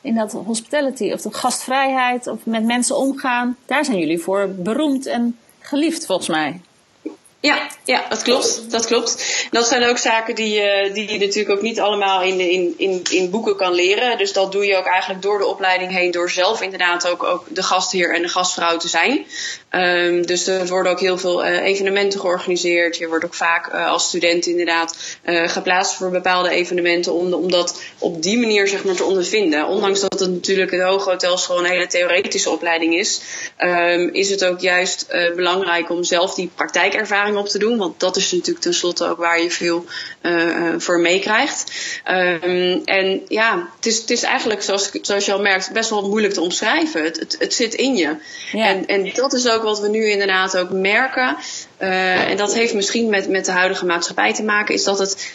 in 0.00 0.14
dat 0.14 0.32
hospitality 0.32 1.12
of 1.12 1.20
de 1.20 1.32
gastvrijheid 1.32 2.26
of 2.26 2.38
met 2.42 2.64
mensen 2.64 2.96
omgaan. 2.96 3.56
Daar 3.66 3.84
zijn 3.84 3.98
jullie 3.98 4.18
voor 4.18 4.48
beroemd 4.48 5.06
en 5.06 5.38
geliefd 5.60 6.06
volgens 6.06 6.28
mij. 6.28 6.60
Ja, 7.44 7.68
ja, 7.84 8.04
dat 8.08 8.22
klopt. 8.22 8.70
Dat 8.70 8.86
klopt. 8.86 9.46
Dat 9.50 9.66
zijn 9.66 9.84
ook 9.84 9.98
zaken 9.98 10.34
die, 10.34 10.60
uh, 10.60 10.94
die 10.94 11.12
je 11.12 11.18
natuurlijk 11.18 11.56
ook 11.56 11.62
niet 11.62 11.80
allemaal 11.80 12.22
in, 12.22 12.40
in, 12.40 12.74
in, 12.76 13.02
in 13.10 13.30
boeken 13.30 13.56
kan 13.56 13.72
leren. 13.72 14.18
Dus 14.18 14.32
dat 14.32 14.52
doe 14.52 14.66
je 14.66 14.76
ook 14.76 14.86
eigenlijk 14.86 15.22
door 15.22 15.38
de 15.38 15.46
opleiding 15.46 15.92
heen, 15.92 16.10
door 16.10 16.30
zelf 16.30 16.60
inderdaad 16.60 17.08
ook, 17.08 17.22
ook 17.22 17.44
de 17.48 17.62
gastheer 17.62 18.14
en 18.14 18.22
de 18.22 18.28
gastvrouw 18.28 18.76
te 18.76 18.88
zijn. 18.88 19.26
Um, 19.70 20.26
dus 20.26 20.46
er 20.46 20.66
worden 20.66 20.92
ook 20.92 21.00
heel 21.00 21.18
veel 21.18 21.46
uh, 21.46 21.64
evenementen 21.64 22.20
georganiseerd. 22.20 22.96
Je 22.96 23.08
wordt 23.08 23.24
ook 23.24 23.34
vaak 23.34 23.72
uh, 23.72 23.90
als 23.90 24.08
student 24.08 24.46
inderdaad 24.46 24.96
geplaatst 25.24 25.94
voor 25.94 26.10
bepaalde 26.10 26.50
evenementen 26.50 27.12
om, 27.12 27.32
om 27.32 27.50
dat 27.50 27.82
op 27.98 28.22
die 28.22 28.38
manier 28.38 28.68
zeg 28.68 28.84
maar 28.84 28.94
te 28.94 29.04
ondervinden. 29.04 29.66
Ondanks 29.66 30.00
dat 30.00 30.20
het 30.20 30.30
natuurlijk 30.30 30.70
de 30.70 30.82
Hoge 30.82 31.10
Hotelschool 31.10 31.58
een 31.58 31.70
hele 31.70 31.86
theoretische 31.86 32.50
opleiding 32.50 32.94
is, 32.94 33.20
um, 33.58 34.08
is 34.12 34.30
het 34.30 34.44
ook 34.44 34.60
juist 34.60 35.06
belangrijk 35.34 35.90
om 35.90 36.04
zelf 36.04 36.34
die 36.34 36.50
praktijkervaring 36.54 37.33
op 37.36 37.48
te 37.48 37.58
doen. 37.58 37.78
Want 37.78 38.00
dat 38.00 38.16
is 38.16 38.32
natuurlijk 38.32 38.64
tenslotte 38.64 39.08
ook 39.08 39.18
waar 39.18 39.42
je 39.42 39.50
veel 39.50 39.84
voor 40.78 41.00
meekrijgt. 41.00 41.72
Um, 42.08 42.82
en 42.84 43.22
ja, 43.28 43.68
het 43.76 43.86
is, 43.86 43.98
het 43.98 44.10
is 44.10 44.22
eigenlijk 44.22 44.62
zoals, 44.62 44.90
zoals 45.02 45.26
je 45.26 45.32
al 45.32 45.40
merkt 45.40 45.72
best 45.72 45.90
wel 45.90 46.08
moeilijk 46.08 46.34
te 46.34 46.40
omschrijven. 46.40 47.04
Het, 47.04 47.18
het, 47.18 47.36
het 47.38 47.54
zit 47.54 47.74
in 47.74 47.96
je. 47.96 48.16
Ja. 48.52 48.66
En, 48.66 48.86
en 48.86 49.10
dat 49.14 49.32
is 49.32 49.48
ook 49.48 49.62
wat 49.62 49.80
we 49.80 49.88
nu 49.88 50.10
inderdaad 50.10 50.56
ook 50.56 50.70
merken. 50.70 51.36
Uh, 51.80 52.30
en 52.30 52.36
dat 52.36 52.54
heeft 52.54 52.74
misschien 52.74 53.10
met, 53.10 53.28
met 53.28 53.44
de 53.44 53.52
huidige 53.52 53.86
maatschappij 53.86 54.34
te 54.34 54.42
maken, 54.42 54.74
is 54.74 54.84
dat 54.84 54.98
het. 54.98 55.32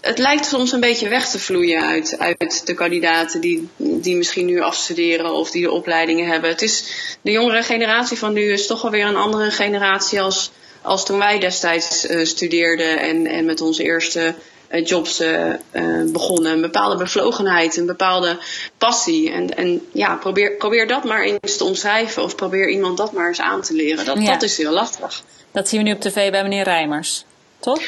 Het 0.00 0.18
lijkt 0.18 0.46
soms 0.46 0.72
een 0.72 0.80
beetje 0.80 1.08
weg 1.08 1.28
te 1.28 1.38
vloeien 1.38 1.82
uit, 1.82 2.18
uit 2.18 2.66
de 2.66 2.74
kandidaten 2.74 3.40
die, 3.40 3.68
die 3.76 4.16
misschien 4.16 4.46
nu 4.46 4.60
afstuderen 4.60 5.32
of 5.32 5.50
die 5.50 5.62
de 5.62 5.70
opleidingen 5.70 6.26
hebben. 6.26 6.50
Het 6.50 6.62
is, 6.62 6.84
de 7.22 7.30
jongere 7.30 7.62
generatie 7.62 8.18
van 8.18 8.32
nu 8.32 8.52
is 8.52 8.66
toch 8.66 8.82
wel 8.82 8.90
weer 8.90 9.06
een 9.06 9.16
andere 9.16 9.50
generatie 9.50 10.20
als, 10.20 10.50
als 10.84 11.04
toen 11.04 11.18
wij 11.18 11.38
destijds 11.38 12.10
uh, 12.10 12.24
studeerden 12.24 12.98
en, 12.98 13.26
en 13.26 13.44
met 13.44 13.60
onze 13.60 13.82
eerste 13.82 14.34
uh, 14.70 14.84
jobs 14.84 15.20
uh, 15.20 15.54
begonnen. 16.06 16.52
Een 16.52 16.60
bepaalde 16.60 16.96
bevlogenheid, 16.96 17.76
een 17.76 17.86
bepaalde 17.86 18.38
passie. 18.78 19.32
En, 19.32 19.56
en 19.56 19.86
ja, 19.92 20.16
probeer, 20.16 20.52
probeer 20.52 20.86
dat 20.86 21.04
maar 21.04 21.22
eens 21.22 21.56
te 21.56 21.64
omschrijven 21.64 22.22
of 22.22 22.34
probeer 22.34 22.68
iemand 22.68 22.96
dat 22.96 23.12
maar 23.12 23.28
eens 23.28 23.40
aan 23.40 23.62
te 23.62 23.74
leren. 23.74 24.04
Dat, 24.04 24.18
ja. 24.18 24.32
dat 24.32 24.42
is 24.42 24.56
heel 24.56 24.72
lastig. 24.72 25.22
Dat 25.50 25.68
zien 25.68 25.82
we 25.82 25.88
nu 25.88 25.94
op 25.94 26.00
tv 26.00 26.30
bij 26.30 26.42
meneer 26.42 26.64
Rijmers, 26.64 27.24
toch? 27.58 27.80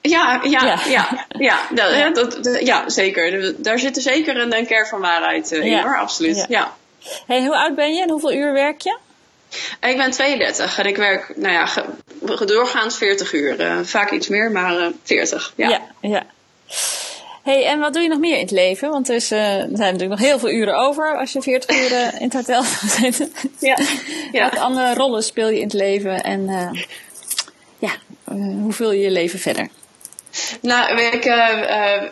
Ja, 0.00 0.40
ja, 0.42 0.62
ja, 0.64 0.78
ja, 0.88 1.26
ja, 1.28 1.58
ja, 1.74 2.10
dat, 2.10 2.44
dat, 2.44 2.66
ja 2.66 2.88
zeker. 2.88 3.54
Daar 3.62 3.78
zit 3.78 3.96
er 3.96 4.02
zeker 4.02 4.36
een, 4.36 4.56
een 4.56 4.66
kern 4.66 4.86
van 4.86 5.00
waarheid 5.00 5.52
in 5.52 5.78
hoor, 5.78 5.98
absoluut. 5.98 6.44
Ja. 6.48 6.76
Hey, 7.26 7.44
hoe 7.44 7.56
oud 7.56 7.74
ben 7.74 7.94
je 7.94 8.02
en 8.02 8.10
hoeveel 8.10 8.32
uur 8.32 8.52
werk 8.52 8.80
je? 8.80 8.98
Ik 9.80 9.96
ben 9.96 10.10
32 10.10 10.78
en 10.78 10.86
ik 10.86 10.96
werk 10.96 11.32
nou 11.36 11.52
ja, 11.52 11.68
doorgaans 12.44 12.96
40 12.96 13.32
uur. 13.32 13.60
Uh, 13.60 13.78
vaak 13.82 14.10
iets 14.10 14.28
meer, 14.28 14.50
maar 14.50 14.78
uh, 14.78 14.86
40. 15.02 15.52
Ja. 15.56 15.68
ja, 15.68 15.80
ja. 16.00 16.26
Hey, 17.42 17.66
en 17.66 17.78
wat 17.78 17.92
doe 17.92 18.02
je 18.02 18.08
nog 18.08 18.18
meer 18.18 18.34
in 18.34 18.40
het 18.40 18.50
leven? 18.50 18.90
Want 18.90 19.08
er, 19.08 19.14
is, 19.14 19.32
uh, 19.32 19.38
er 19.38 19.60
zijn 19.60 19.92
natuurlijk 19.92 20.20
nog 20.20 20.28
heel 20.28 20.38
veel 20.38 20.50
uren 20.50 20.76
over 20.76 21.16
als 21.16 21.32
je 21.32 21.42
40 21.42 21.76
uur 21.80 22.20
in 22.20 22.24
het 22.24 22.32
hotel 22.32 22.62
zit. 22.86 23.30
ja. 23.58 23.78
ja. 24.32 24.50
Wat 24.50 24.58
andere 24.58 24.94
rollen 24.94 25.22
speel 25.22 25.48
je 25.48 25.56
in 25.56 25.64
het 25.64 25.72
leven 25.72 26.22
en 26.22 26.48
ja, 27.78 27.90
hoe 28.62 28.72
vul 28.72 28.92
je 28.92 29.00
je 29.00 29.10
leven 29.10 29.38
verder? 29.38 29.68
Nou, 30.60 31.00
ik, 31.00 31.24
uh, 31.24 31.62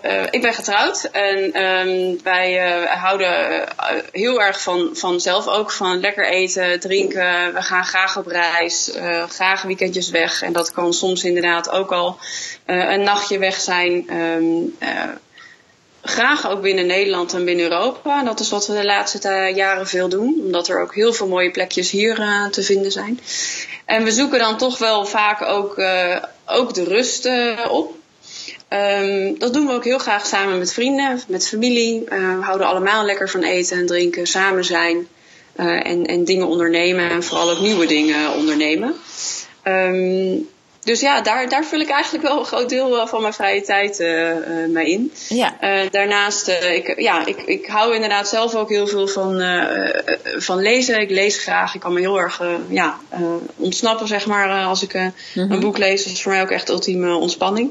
uh, 0.05 0.23
ik 0.31 0.43
ben 0.43 0.55
getrouwd 0.55 1.05
en 1.13 1.65
um, 1.65 2.23
wij 2.23 2.61
houden 2.87 3.65
heel 4.13 4.43
erg 4.43 4.63
van, 4.63 4.91
van 4.93 5.21
zelf 5.21 5.47
ook, 5.47 5.71
van 5.71 6.01
lekker 6.01 6.27
eten, 6.27 6.81
drinken. 6.81 7.55
We 7.55 7.63
gaan 7.63 7.85
graag 7.85 8.17
op 8.17 8.27
reis, 8.27 8.93
graag 9.29 9.63
weekendjes 9.63 10.11
weg. 10.11 10.43
En 10.43 10.53
dat 10.53 10.73
kan 10.73 10.93
soms 10.93 11.25
inderdaad 11.25 11.71
ook 11.71 11.93
al 11.93 12.19
een 12.67 13.03
nachtje 13.03 13.39
weg 13.39 13.61
zijn. 13.61 14.17
Um, 14.17 14.77
graag 16.03 16.51
ook 16.51 16.63
binnen 16.63 16.87
Nederland 16.87 17.35
en 17.35 17.45
binnen 17.45 17.71
Europa. 17.71 18.23
Dat 18.23 18.41
is 18.41 18.51
wat 18.51 18.67
we 18.67 18.75
de 18.75 18.85
laatste 18.85 19.53
jaren 19.55 19.89
veel 19.89 20.09
doen, 20.09 20.41
omdat 20.45 20.69
er 20.69 20.83
ook 20.83 20.95
heel 20.95 21.13
veel 21.13 21.29
mooie 21.29 21.51
plekjes 21.51 21.91
hier 21.91 22.49
te 22.51 22.63
vinden 22.63 22.93
zijn. 22.93 23.21
En 23.85 24.05
we 24.05 24.11
zoeken 24.11 24.39
dan 24.39 24.57
toch 24.57 24.79
wel 24.79 25.07
vaak 25.07 25.43
ook, 25.43 25.83
ook 26.47 26.75
de 26.75 26.85
rust 26.85 27.29
op. 27.69 28.01
Um, 28.73 29.39
dat 29.39 29.55
doen 29.55 29.67
we 29.67 29.73
ook 29.73 29.85
heel 29.85 29.99
graag 29.99 30.27
samen 30.27 30.59
met 30.59 30.73
vrienden, 30.73 31.21
met 31.27 31.49
familie. 31.49 32.01
Uh, 32.01 32.37
we 32.37 32.43
houden 32.43 32.67
allemaal 32.67 33.05
lekker 33.05 33.29
van 33.31 33.43
eten 33.43 33.79
en 33.79 33.87
drinken, 33.87 34.27
samen 34.27 34.65
zijn 34.65 35.09
uh, 35.57 35.87
en, 35.87 36.07
en 36.07 36.25
dingen 36.25 36.47
ondernemen 36.47 37.11
en 37.11 37.23
vooral 37.23 37.51
ook 37.51 37.61
nieuwe 37.61 37.87
dingen 37.87 38.33
ondernemen. 38.33 38.95
Um, 39.65 40.49
dus 40.85 41.01
ja, 41.01 41.21
daar, 41.21 41.49
daar 41.49 41.65
vul 41.65 41.81
ik 41.81 41.89
eigenlijk 41.89 42.25
wel 42.29 42.39
een 42.39 42.45
groot 42.45 42.69
deel 42.69 43.07
van 43.07 43.21
mijn 43.21 43.33
vrije 43.33 43.63
tijd 43.63 43.99
mee 44.69 44.91
in. 44.91 45.13
Ja. 45.29 45.57
daarnaast, 45.91 46.49
ik, 46.49 47.01
ja, 47.01 47.27
ik, 47.27 47.43
ik 47.43 47.67
hou 47.67 47.95
inderdaad 47.95 48.29
zelf 48.29 48.55
ook 48.55 48.69
heel 48.69 48.87
veel 48.87 49.09
van, 49.09 49.43
van 50.37 50.61
lezen. 50.61 51.01
Ik 51.01 51.11
lees 51.11 51.39
graag. 51.39 51.75
Ik 51.75 51.81
kan 51.81 51.93
me 51.93 52.01
heel 52.01 52.21
erg 52.21 52.43
ja, 52.69 53.01
ontsnappen, 53.57 54.09
zeg 54.09 54.27
maar, 54.27 54.65
als 54.65 54.83
ik 54.83 54.95
een 54.95 55.13
Mhm. 55.35 55.61
boek 55.61 55.79
lees. 55.79 56.05
Dat 56.05 56.13
is 56.13 56.23
voor 56.23 56.33
mij 56.33 56.43
ook 56.43 56.51
echt 56.51 56.69
ultieme 56.69 57.15
ontspanning. 57.15 57.71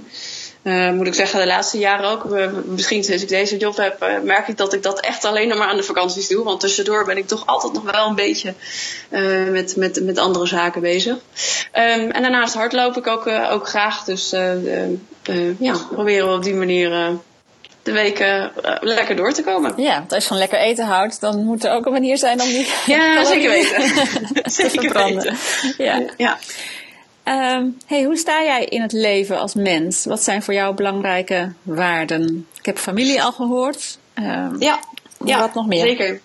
Uh, 0.63 0.91
moet 0.91 1.07
ik 1.07 1.13
zeggen, 1.13 1.39
de 1.39 1.45
laatste 1.45 1.77
jaren 1.77 2.09
ook. 2.09 2.25
Misschien 2.65 3.03
sinds 3.03 3.23
ik 3.23 3.29
deze 3.29 3.57
job 3.57 3.77
heb, 3.77 4.03
uh, 4.03 4.19
merk 4.23 4.47
ik 4.47 4.57
dat 4.57 4.73
ik 4.73 4.83
dat 4.83 4.99
echt 4.99 5.25
alleen 5.25 5.47
nog 5.47 5.57
maar 5.57 5.67
aan 5.67 5.77
de 5.77 5.83
vakanties 5.83 6.27
doe. 6.27 6.43
Want 6.43 6.59
tussendoor 6.59 7.05
ben 7.05 7.17
ik 7.17 7.27
toch 7.27 7.45
altijd 7.45 7.73
nog 7.73 7.91
wel 7.91 8.07
een 8.07 8.15
beetje 8.15 8.53
met, 9.51 9.75
met, 9.75 10.03
met 10.03 10.17
andere 10.17 10.45
zaken 10.45 10.81
bezig. 10.81 11.13
Um, 11.13 12.11
en 12.11 12.21
daarnaast 12.21 12.53
hardloop 12.53 12.97
ik 12.97 13.07
ook, 13.07 13.27
ook 13.27 13.67
graag. 13.67 14.03
Dus 14.03 14.29
ja, 15.59 15.77
proberen 15.91 16.27
we 16.27 16.35
op 16.35 16.43
die 16.43 16.53
manier 16.53 17.19
de 17.83 17.91
weken 17.91 18.51
lekker 18.81 19.15
door 19.15 19.33
te 19.33 19.43
komen. 19.43 19.73
Ja, 19.77 19.97
want 19.97 20.13
als 20.13 20.23
je 20.23 20.29
van 20.29 20.37
lekker 20.37 20.59
eten 20.59 20.85
houdt, 20.85 21.19
dan 21.19 21.43
moet 21.43 21.63
er 21.63 21.71
ook 21.71 21.85
een 21.85 21.91
manier 21.91 22.17
zijn 22.17 22.41
om 22.41 22.47
die 22.47 22.67
ja, 22.85 23.25
zeker 23.25 23.49
weten. 23.49 23.81
te 24.43 24.49
zeker 24.49 24.81
verbranden. 24.81 25.23
Weten. 25.23 25.85
Ja. 25.85 26.01
ja. 26.17 26.37
Um, 27.25 27.77
hey, 27.85 28.03
hoe 28.03 28.17
sta 28.17 28.43
jij 28.43 28.65
in 28.65 28.81
het 28.81 28.91
leven 28.91 29.39
als 29.39 29.53
mens? 29.53 30.05
Wat 30.05 30.23
zijn 30.23 30.43
voor 30.43 30.53
jou 30.53 30.75
belangrijke 30.75 31.53
waarden? 31.61 32.47
Ik 32.57 32.65
heb 32.65 32.77
familie 32.77 33.23
al 33.23 33.31
gehoord. 33.31 33.97
Um, 34.15 34.55
ja, 34.59 34.79
ja, 35.25 35.39
wat 35.39 35.53
nog 35.53 35.67
meer? 35.67 35.85
Zeker. 35.87 36.21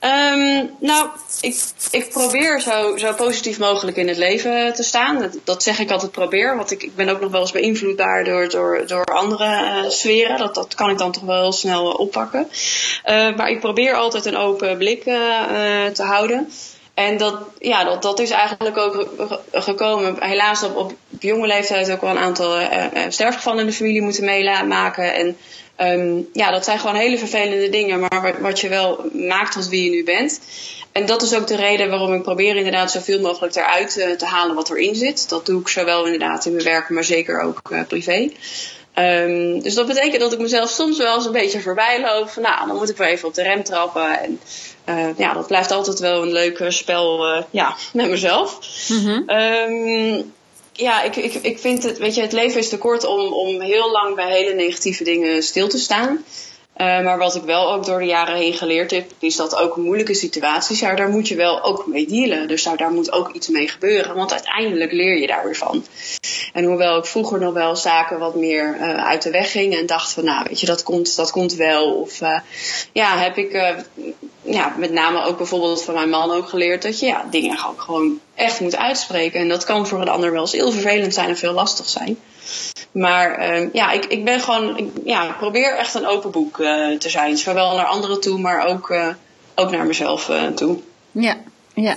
Um, 0.00 0.70
nou, 0.80 1.08
ik, 1.40 1.62
ik 1.90 2.10
probeer 2.10 2.60
zo, 2.60 2.96
zo 2.96 3.12
positief 3.12 3.58
mogelijk 3.58 3.96
in 3.96 4.08
het 4.08 4.16
leven 4.16 4.74
te 4.74 4.82
staan. 4.82 5.18
Dat, 5.18 5.36
dat 5.44 5.62
zeg 5.62 5.78
ik 5.78 5.90
altijd 5.90 6.12
probeer, 6.12 6.56
want 6.56 6.70
ik, 6.70 6.82
ik 6.82 6.96
ben 6.96 7.08
ook 7.08 7.20
nog 7.20 7.30
wel 7.30 7.40
eens 7.40 7.52
beïnvloedbaar 7.52 8.24
door, 8.24 8.48
door, 8.48 8.86
door 8.86 9.04
andere 9.04 9.44
uh, 9.44 9.90
sferen. 9.90 10.38
Dat, 10.38 10.54
dat 10.54 10.74
kan 10.74 10.90
ik 10.90 10.98
dan 10.98 11.12
toch 11.12 11.22
wel 11.22 11.40
heel 11.40 11.52
snel 11.52 11.92
uh, 11.92 11.98
oppakken. 11.98 12.48
Uh, 13.06 13.36
maar 13.36 13.48
ik 13.48 13.60
probeer 13.60 13.94
altijd 13.94 14.24
een 14.24 14.36
open 14.36 14.78
blik 14.78 15.02
te 15.02 16.02
houden. 16.02 16.48
En 16.94 17.16
dat, 17.16 17.38
ja, 17.58 17.84
dat, 17.84 18.02
dat 18.02 18.18
is 18.18 18.30
eigenlijk 18.30 18.78
ook 18.78 19.08
gekomen. 19.52 20.16
Helaas 20.22 20.62
op, 20.62 20.76
op 20.76 20.92
jonge 21.18 21.46
leeftijd 21.46 21.90
ook 21.90 22.00
wel 22.00 22.10
een 22.10 22.18
aantal 22.18 22.60
uh, 22.60 22.86
sterfgevallen 23.08 23.60
in 23.60 23.66
de 23.66 23.72
familie 23.72 24.02
moeten 24.02 24.24
meemaken. 24.24 25.14
En 25.14 25.36
um, 25.78 26.28
ja, 26.32 26.50
dat 26.50 26.64
zijn 26.64 26.78
gewoon 26.78 26.96
hele 26.96 27.18
vervelende 27.18 27.68
dingen, 27.68 28.00
maar 28.00 28.40
wat 28.40 28.60
je 28.60 28.68
wel 28.68 29.04
maakt 29.12 29.52
tot 29.52 29.68
wie 29.68 29.84
je 29.84 29.90
nu 29.90 30.04
bent. 30.04 30.40
En 30.92 31.06
dat 31.06 31.22
is 31.22 31.34
ook 31.34 31.46
de 31.46 31.56
reden 31.56 31.90
waarom 31.90 32.14
ik 32.14 32.22
probeer 32.22 32.56
inderdaad 32.56 32.90
zoveel 32.90 33.20
mogelijk 33.20 33.54
eruit 33.54 33.96
uh, 33.96 34.10
te 34.10 34.26
halen 34.26 34.54
wat 34.54 34.70
erin 34.70 34.94
zit. 34.94 35.28
Dat 35.28 35.46
doe 35.46 35.60
ik 35.60 35.68
zowel 35.68 36.04
inderdaad 36.04 36.46
in 36.46 36.52
mijn 36.52 36.64
werk, 36.64 36.88
maar 36.88 37.04
zeker 37.04 37.40
ook 37.40 37.86
privé. 37.88 38.30
Um, 38.98 39.62
dus 39.62 39.74
dat 39.74 39.86
betekent 39.86 40.20
dat 40.20 40.32
ik 40.32 40.38
mezelf 40.38 40.70
soms 40.70 40.98
wel 40.98 41.14
eens 41.14 41.26
een 41.26 41.32
beetje 41.32 41.60
voorbij 41.60 42.00
loop. 42.00 42.28
Van, 42.28 42.42
nou, 42.42 42.66
dan 42.66 42.76
moet 42.76 42.90
ik 42.90 42.96
wel 42.96 43.06
even 43.06 43.28
op 43.28 43.34
de 43.34 43.42
rem 43.42 43.62
trappen. 43.62 44.20
En 44.20 44.40
uh, 44.88 45.18
ja, 45.18 45.32
dat 45.32 45.46
blijft 45.46 45.70
altijd 45.70 45.98
wel 45.98 46.22
een 46.22 46.32
leuk 46.32 46.64
spel 46.68 47.34
uh, 47.34 47.42
ja, 47.50 47.76
met 47.92 48.10
mezelf. 48.10 48.58
Mm-hmm. 48.88 49.30
Um, 49.30 50.32
ja, 50.72 51.02
ik, 51.02 51.16
ik, 51.16 51.34
ik 51.34 51.58
vind 51.58 51.82
het, 51.82 51.98
weet 51.98 52.14
je, 52.14 52.20
het 52.20 52.32
leven 52.32 52.60
is 52.60 52.68
te 52.68 52.78
kort 52.78 53.04
om, 53.04 53.32
om 53.32 53.60
heel 53.60 53.90
lang 53.90 54.14
bij 54.14 54.30
hele 54.30 54.54
negatieve 54.54 55.04
dingen 55.04 55.42
stil 55.42 55.68
te 55.68 55.78
staan. 55.78 56.24
Uh, 56.76 56.86
maar 56.86 57.18
wat 57.18 57.34
ik 57.34 57.42
wel 57.42 57.72
ook 57.72 57.84
door 57.84 57.98
de 57.98 58.04
jaren 58.04 58.36
heen 58.36 58.52
geleerd 58.52 58.90
heb, 58.90 59.10
is 59.18 59.36
dat 59.36 59.56
ook 59.56 59.76
moeilijke 59.76 60.14
situaties, 60.14 60.80
ja, 60.80 60.94
daar 60.94 61.08
moet 61.08 61.28
je 61.28 61.36
wel 61.36 61.62
ook 61.62 61.86
mee 61.86 62.06
dealen. 62.06 62.48
Dus 62.48 62.68
daar, 62.76 62.90
moet 62.90 63.12
ook 63.12 63.32
iets 63.32 63.48
mee 63.48 63.68
gebeuren, 63.68 64.14
want 64.14 64.32
uiteindelijk 64.32 64.92
leer 64.92 65.18
je 65.18 65.26
daar 65.26 65.44
weer 65.44 65.56
van. 65.56 65.84
En 66.52 66.64
hoewel 66.64 66.98
ik 66.98 67.04
vroeger 67.04 67.40
nog 67.40 67.52
wel 67.52 67.76
zaken 67.76 68.18
wat 68.18 68.34
meer 68.34 68.76
uh, 68.80 69.06
uit 69.06 69.22
de 69.22 69.30
weg 69.30 69.50
ging 69.50 69.76
en 69.76 69.86
dacht 69.86 70.12
van, 70.12 70.24
nou, 70.24 70.44
weet 70.48 70.60
je, 70.60 70.66
dat 70.66 70.82
komt, 70.82 71.16
dat 71.16 71.30
komt 71.30 71.54
wel. 71.54 71.94
Of 71.94 72.20
uh, 72.20 72.38
ja, 72.92 73.18
heb 73.18 73.36
ik 73.36 73.74
ja, 74.44 74.74
met 74.76 74.92
name 74.92 75.22
ook 75.22 75.36
bijvoorbeeld 75.36 75.84
van 75.84 75.94
mijn 75.94 76.08
man 76.08 76.30
ook 76.30 76.48
geleerd 76.48 76.82
dat 76.82 77.00
je 77.00 77.06
ja, 77.06 77.24
dingen 77.30 77.66
ook 77.66 77.80
gewoon 77.80 78.20
echt 78.34 78.60
moet 78.60 78.76
uitspreken. 78.76 79.40
En 79.40 79.48
dat 79.48 79.64
kan 79.64 79.86
voor 79.86 80.00
een 80.00 80.08
ander 80.08 80.32
wel 80.32 80.40
eens 80.40 80.52
heel 80.52 80.72
vervelend 80.72 81.14
zijn 81.14 81.28
en 81.28 81.36
veel 81.36 81.52
lastig 81.52 81.88
zijn. 81.88 82.18
Maar 82.92 83.58
uh, 83.60 83.72
ja, 83.72 83.90
ik, 83.90 84.04
ik 84.04 84.24
ben 84.24 84.40
gewoon, 84.40 84.76
ik, 84.76 84.90
ja, 85.04 85.28
ik 85.28 85.36
probeer 85.36 85.76
echt 85.76 85.94
een 85.94 86.06
open 86.06 86.30
boek 86.30 86.58
uh, 86.58 86.98
te 86.98 87.08
zijn. 87.08 87.36
Zowel 87.36 87.76
naar 87.76 87.84
anderen 87.84 88.20
toe, 88.20 88.38
maar 88.38 88.66
ook, 88.66 88.90
uh, 88.90 89.08
ook 89.54 89.70
naar 89.70 89.86
mezelf 89.86 90.30
toe. 90.54 90.78
Ja, 91.12 91.36
ja. 91.74 91.96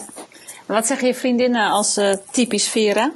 Wat 0.65 0.87
zeggen 0.87 1.07
je 1.07 1.15
vriendinnen 1.15 1.69
als 1.69 1.99
typisch 2.31 2.67
Vera? 2.67 3.11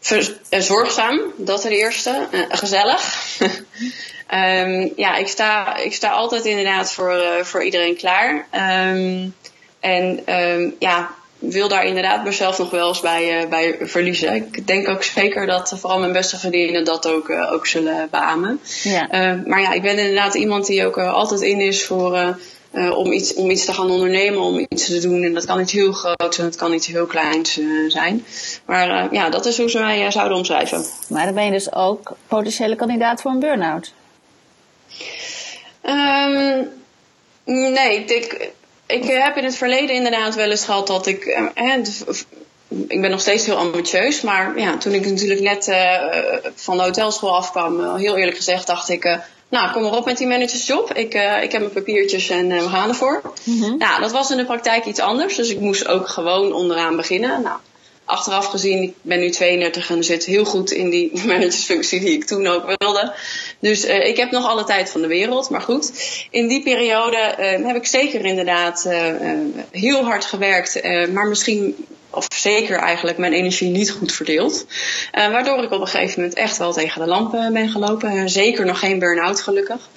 Ver, 0.00 0.38
zorgzaam, 0.50 1.20
dat 1.36 1.60
ten 1.60 1.70
eerste. 1.70 2.28
gezellig. 2.48 3.16
um, 4.34 4.92
ja, 4.96 5.16
ik 5.16 5.28
sta, 5.28 5.76
ik 5.76 5.94
sta 5.94 6.10
altijd 6.10 6.44
inderdaad 6.44 6.92
voor, 6.92 7.22
voor 7.42 7.64
iedereen 7.64 7.96
klaar. 7.96 8.46
Um, 8.92 9.34
en 9.80 10.34
um, 10.34 10.74
ja, 10.78 11.10
wil 11.38 11.68
daar 11.68 11.84
inderdaad 11.84 12.24
mezelf 12.24 12.58
nog 12.58 12.70
wel 12.70 12.88
eens 12.88 13.00
bij, 13.00 13.42
uh, 13.42 13.48
bij 13.48 13.76
verliezen. 13.80 14.34
Ik 14.34 14.66
denk 14.66 14.88
ook 14.88 15.02
zeker 15.02 15.46
dat 15.46 15.74
vooral 15.76 15.98
mijn 15.98 16.12
beste 16.12 16.38
vriendinnen 16.38 16.84
dat 16.84 17.08
ook, 17.08 17.28
uh, 17.28 17.52
ook 17.52 17.66
zullen 17.66 18.08
beamen. 18.10 18.60
Ja. 18.82 19.08
Maar 19.46 19.60
ja, 19.60 19.72
ik 19.72 19.82
ben 19.82 19.98
inderdaad 19.98 20.34
iemand 20.34 20.66
die 20.66 20.86
ook 20.86 20.98
altijd 20.98 21.40
in 21.40 21.60
is 21.60 21.84
voor, 21.84 22.36
om, 22.72 23.12
iets, 23.12 23.34
om 23.34 23.50
iets 23.50 23.64
te 23.64 23.72
gaan 23.72 23.90
ondernemen, 23.90 24.40
om 24.40 24.66
iets 24.68 24.86
te 24.86 25.00
doen. 25.00 25.22
En 25.22 25.34
dat 25.34 25.44
kan 25.44 25.60
iets 25.60 25.72
heel 25.72 25.92
groots 25.92 26.38
en 26.38 26.44
dat 26.44 26.56
kan 26.56 26.72
iets 26.72 26.86
heel 26.86 27.06
kleins 27.06 27.60
zijn. 27.88 28.24
Maar 28.64 29.14
ja, 29.14 29.30
dat 29.30 29.46
is 29.46 29.58
hoe 29.58 29.70
ze 29.70 29.78
mij 29.78 30.10
zouden 30.10 30.36
omschrijven. 30.36 30.84
Maar 31.08 31.24
dan 31.24 31.34
ben 31.34 31.44
je 31.44 31.50
dus 31.50 31.72
ook 31.72 32.16
potentiële 32.26 32.76
kandidaat 32.76 33.22
voor 33.22 33.30
een 33.30 33.40
burn-out? 33.40 33.92
Um, 35.88 36.68
nee, 37.44 38.04
ik 38.04 38.52
ik 38.88 39.04
heb 39.04 39.36
in 39.36 39.44
het 39.44 39.56
verleden 39.56 39.94
inderdaad 39.94 40.34
wel 40.34 40.50
eens 40.50 40.64
gehad 40.64 40.86
dat 40.86 41.06
ik. 41.06 41.24
Eh, 41.24 41.74
ik 42.88 43.00
ben 43.00 43.10
nog 43.10 43.20
steeds 43.20 43.46
heel 43.46 43.56
ambitieus, 43.56 44.20
maar 44.20 44.58
ja, 44.58 44.76
toen 44.76 44.92
ik 44.92 45.06
natuurlijk 45.06 45.40
net 45.40 45.68
uh, 45.68 46.02
van 46.54 46.76
de 46.76 46.82
hotelschool 46.82 47.36
afkwam, 47.36 47.80
uh, 47.80 47.94
heel 47.94 48.16
eerlijk 48.16 48.36
gezegd, 48.36 48.66
dacht 48.66 48.88
ik. 48.88 49.04
Uh, 49.04 49.16
nou, 49.48 49.72
kom 49.72 49.82
maar 49.82 49.96
op 49.96 50.04
met 50.04 50.18
die 50.18 50.26
managersjob. 50.26 50.92
Ik, 50.92 51.14
ik 51.42 51.52
heb 51.52 51.60
mijn 51.60 51.72
papiertjes 51.72 52.28
en 52.28 52.48
we 52.48 52.68
gaan 52.68 52.88
ervoor. 52.88 53.22
Mm-hmm. 53.44 53.78
Nou, 53.78 54.00
dat 54.00 54.12
was 54.12 54.30
in 54.30 54.36
de 54.36 54.44
praktijk 54.44 54.84
iets 54.84 55.00
anders, 55.00 55.36
dus 55.36 55.50
ik 55.50 55.60
moest 55.60 55.86
ook 55.86 56.08
gewoon 56.08 56.52
onderaan 56.52 56.96
beginnen. 56.96 57.42
Nou, 57.42 57.58
achteraf 58.08 58.46
gezien, 58.46 58.82
ik 58.82 58.94
ben 59.02 59.20
nu 59.20 59.30
32 59.30 59.90
en 59.90 60.04
zit 60.04 60.24
heel 60.24 60.44
goed 60.44 60.70
in 60.70 60.90
die 60.90 61.10
managersfunctie 61.26 62.00
die 62.00 62.12
ik 62.12 62.24
toen 62.24 62.46
ook 62.46 62.74
wilde. 62.78 63.14
Dus 63.58 63.84
uh, 63.84 64.06
ik 64.06 64.16
heb 64.16 64.30
nog 64.30 64.46
alle 64.46 64.64
tijd 64.64 64.90
van 64.90 65.00
de 65.00 65.06
wereld. 65.06 65.50
Maar 65.50 65.60
goed, 65.60 65.92
in 66.30 66.48
die 66.48 66.62
periode 66.62 67.34
uh, 67.38 67.66
heb 67.66 67.76
ik 67.76 67.86
zeker 67.86 68.24
inderdaad 68.24 68.84
uh, 68.86 69.14
heel 69.70 70.04
hard 70.04 70.24
gewerkt. 70.24 70.82
maar 71.12 71.26
misschien, 71.26 71.86
of 72.10 72.26
zeker 72.34 72.78
eigenlijk, 72.78 73.18
mijn 73.18 73.32
energie 73.32 73.70
niet 73.70 73.90
goed 73.90 74.12
verdeeld. 74.12 74.66
waardoor 75.12 75.62
ik 75.62 75.72
op 75.72 75.80
een 75.80 75.86
gegeven 75.86 76.20
moment 76.20 76.38
echt 76.38 76.56
wel 76.56 76.72
tegen 76.72 77.00
de 77.00 77.06
lampen 77.06 77.52
ben 77.52 77.68
gelopen. 77.68 78.28
zeker 78.28 78.66
nog 78.66 78.78
geen 78.78 78.98
burn-out 78.98 79.40
gelukkig. 79.40 79.88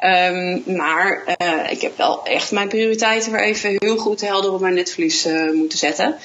Um, 0.00 0.62
maar 0.76 1.36
ik 1.70 1.80
heb 1.80 1.96
wel 1.96 2.24
echt 2.24 2.50
mijn 2.50 2.68
prioriteiten 2.68 3.32
weer 3.32 3.42
even 3.42 3.76
heel 3.78 3.96
goed 3.96 4.20
helder 4.20 4.52
op 4.52 4.60
mijn 4.60 4.74
netvlies 4.74 5.28
moeten 5.52 5.78
zetten. 5.78 6.16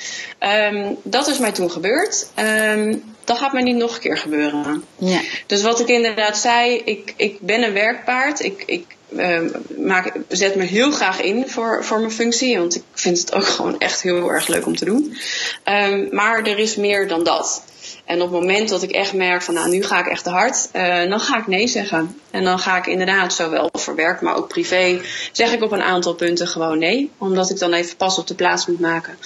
Um, 0.73 0.97
dat 1.03 1.27
is 1.27 1.37
mij 1.37 1.51
toen 1.51 1.71
gebeurd. 1.71 2.27
Um, 2.39 3.03
dat 3.23 3.37
gaat 3.37 3.53
mij 3.53 3.63
niet 3.63 3.75
nog 3.75 3.95
een 3.95 4.01
keer 4.01 4.17
gebeuren. 4.17 4.83
Ja. 4.97 5.21
Dus 5.45 5.61
wat 5.61 5.79
ik 5.79 5.87
inderdaad 5.87 6.37
zei, 6.37 6.81
ik, 6.85 7.13
ik 7.15 7.39
ben 7.39 7.63
een 7.63 7.73
werkpaard. 7.73 8.43
Ik, 8.43 8.63
ik 8.65 8.85
uh, 9.11 10.05
zet 10.27 10.55
me 10.55 10.63
heel 10.63 10.91
graag 10.91 11.21
in 11.21 11.49
voor, 11.49 11.85
voor 11.85 11.99
mijn 11.99 12.11
functie. 12.11 12.57
Want 12.57 12.75
ik 12.75 12.83
vind 12.93 13.19
het 13.19 13.33
ook 13.33 13.45
gewoon 13.55 13.79
echt 13.79 14.01
heel 14.01 14.29
erg 14.29 14.47
leuk 14.47 14.65
om 14.65 14.75
te 14.75 14.85
doen. 14.85 15.17
Um, 15.65 16.07
maar 16.11 16.43
er 16.43 16.59
is 16.59 16.75
meer 16.75 17.07
dan 17.07 17.23
dat. 17.23 17.63
En 18.05 18.21
op 18.21 18.31
het 18.31 18.41
moment 18.41 18.69
dat 18.69 18.83
ik 18.83 18.91
echt 18.91 19.13
merk 19.13 19.41
van 19.41 19.53
nou 19.53 19.69
nu 19.69 19.83
ga 19.83 19.99
ik 19.99 20.07
echt 20.07 20.23
te 20.23 20.29
hard, 20.29 20.69
uh, 20.73 21.09
dan 21.09 21.19
ga 21.19 21.37
ik 21.37 21.47
nee 21.47 21.67
zeggen. 21.67 22.19
En 22.31 22.43
dan 22.43 22.59
ga 22.59 22.77
ik 22.77 22.87
inderdaad 22.87 23.33
zowel 23.33 23.69
voor 23.73 23.95
werk, 23.95 24.21
maar 24.21 24.35
ook 24.35 24.47
privé, 24.47 25.01
zeg 25.31 25.53
ik 25.53 25.63
op 25.63 25.71
een 25.71 25.81
aantal 25.81 26.13
punten 26.13 26.47
gewoon 26.47 26.79
nee. 26.79 27.11
Omdat 27.17 27.49
ik 27.49 27.59
dan 27.59 27.73
even 27.73 27.95
pas 27.95 28.17
op 28.17 28.27
de 28.27 28.35
plaats 28.35 28.67
moet 28.67 28.79
maken. 28.79 29.17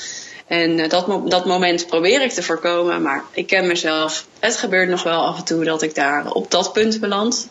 En 0.47 0.79
uh, 0.79 0.89
dat, 0.89 1.29
dat 1.29 1.45
moment 1.45 1.87
probeer 1.87 2.21
ik 2.21 2.31
te 2.31 2.43
voorkomen, 2.43 3.01
maar 3.01 3.23
ik 3.31 3.47
ken 3.47 3.67
mezelf. 3.67 4.25
Het 4.39 4.57
gebeurt 4.57 4.89
nog 4.89 5.03
wel 5.03 5.25
af 5.25 5.37
en 5.37 5.43
toe 5.43 5.63
dat 5.63 5.81
ik 5.81 5.95
daar 5.95 6.31
op 6.31 6.51
dat 6.51 6.73
punt 6.73 6.99
beland. 6.99 7.47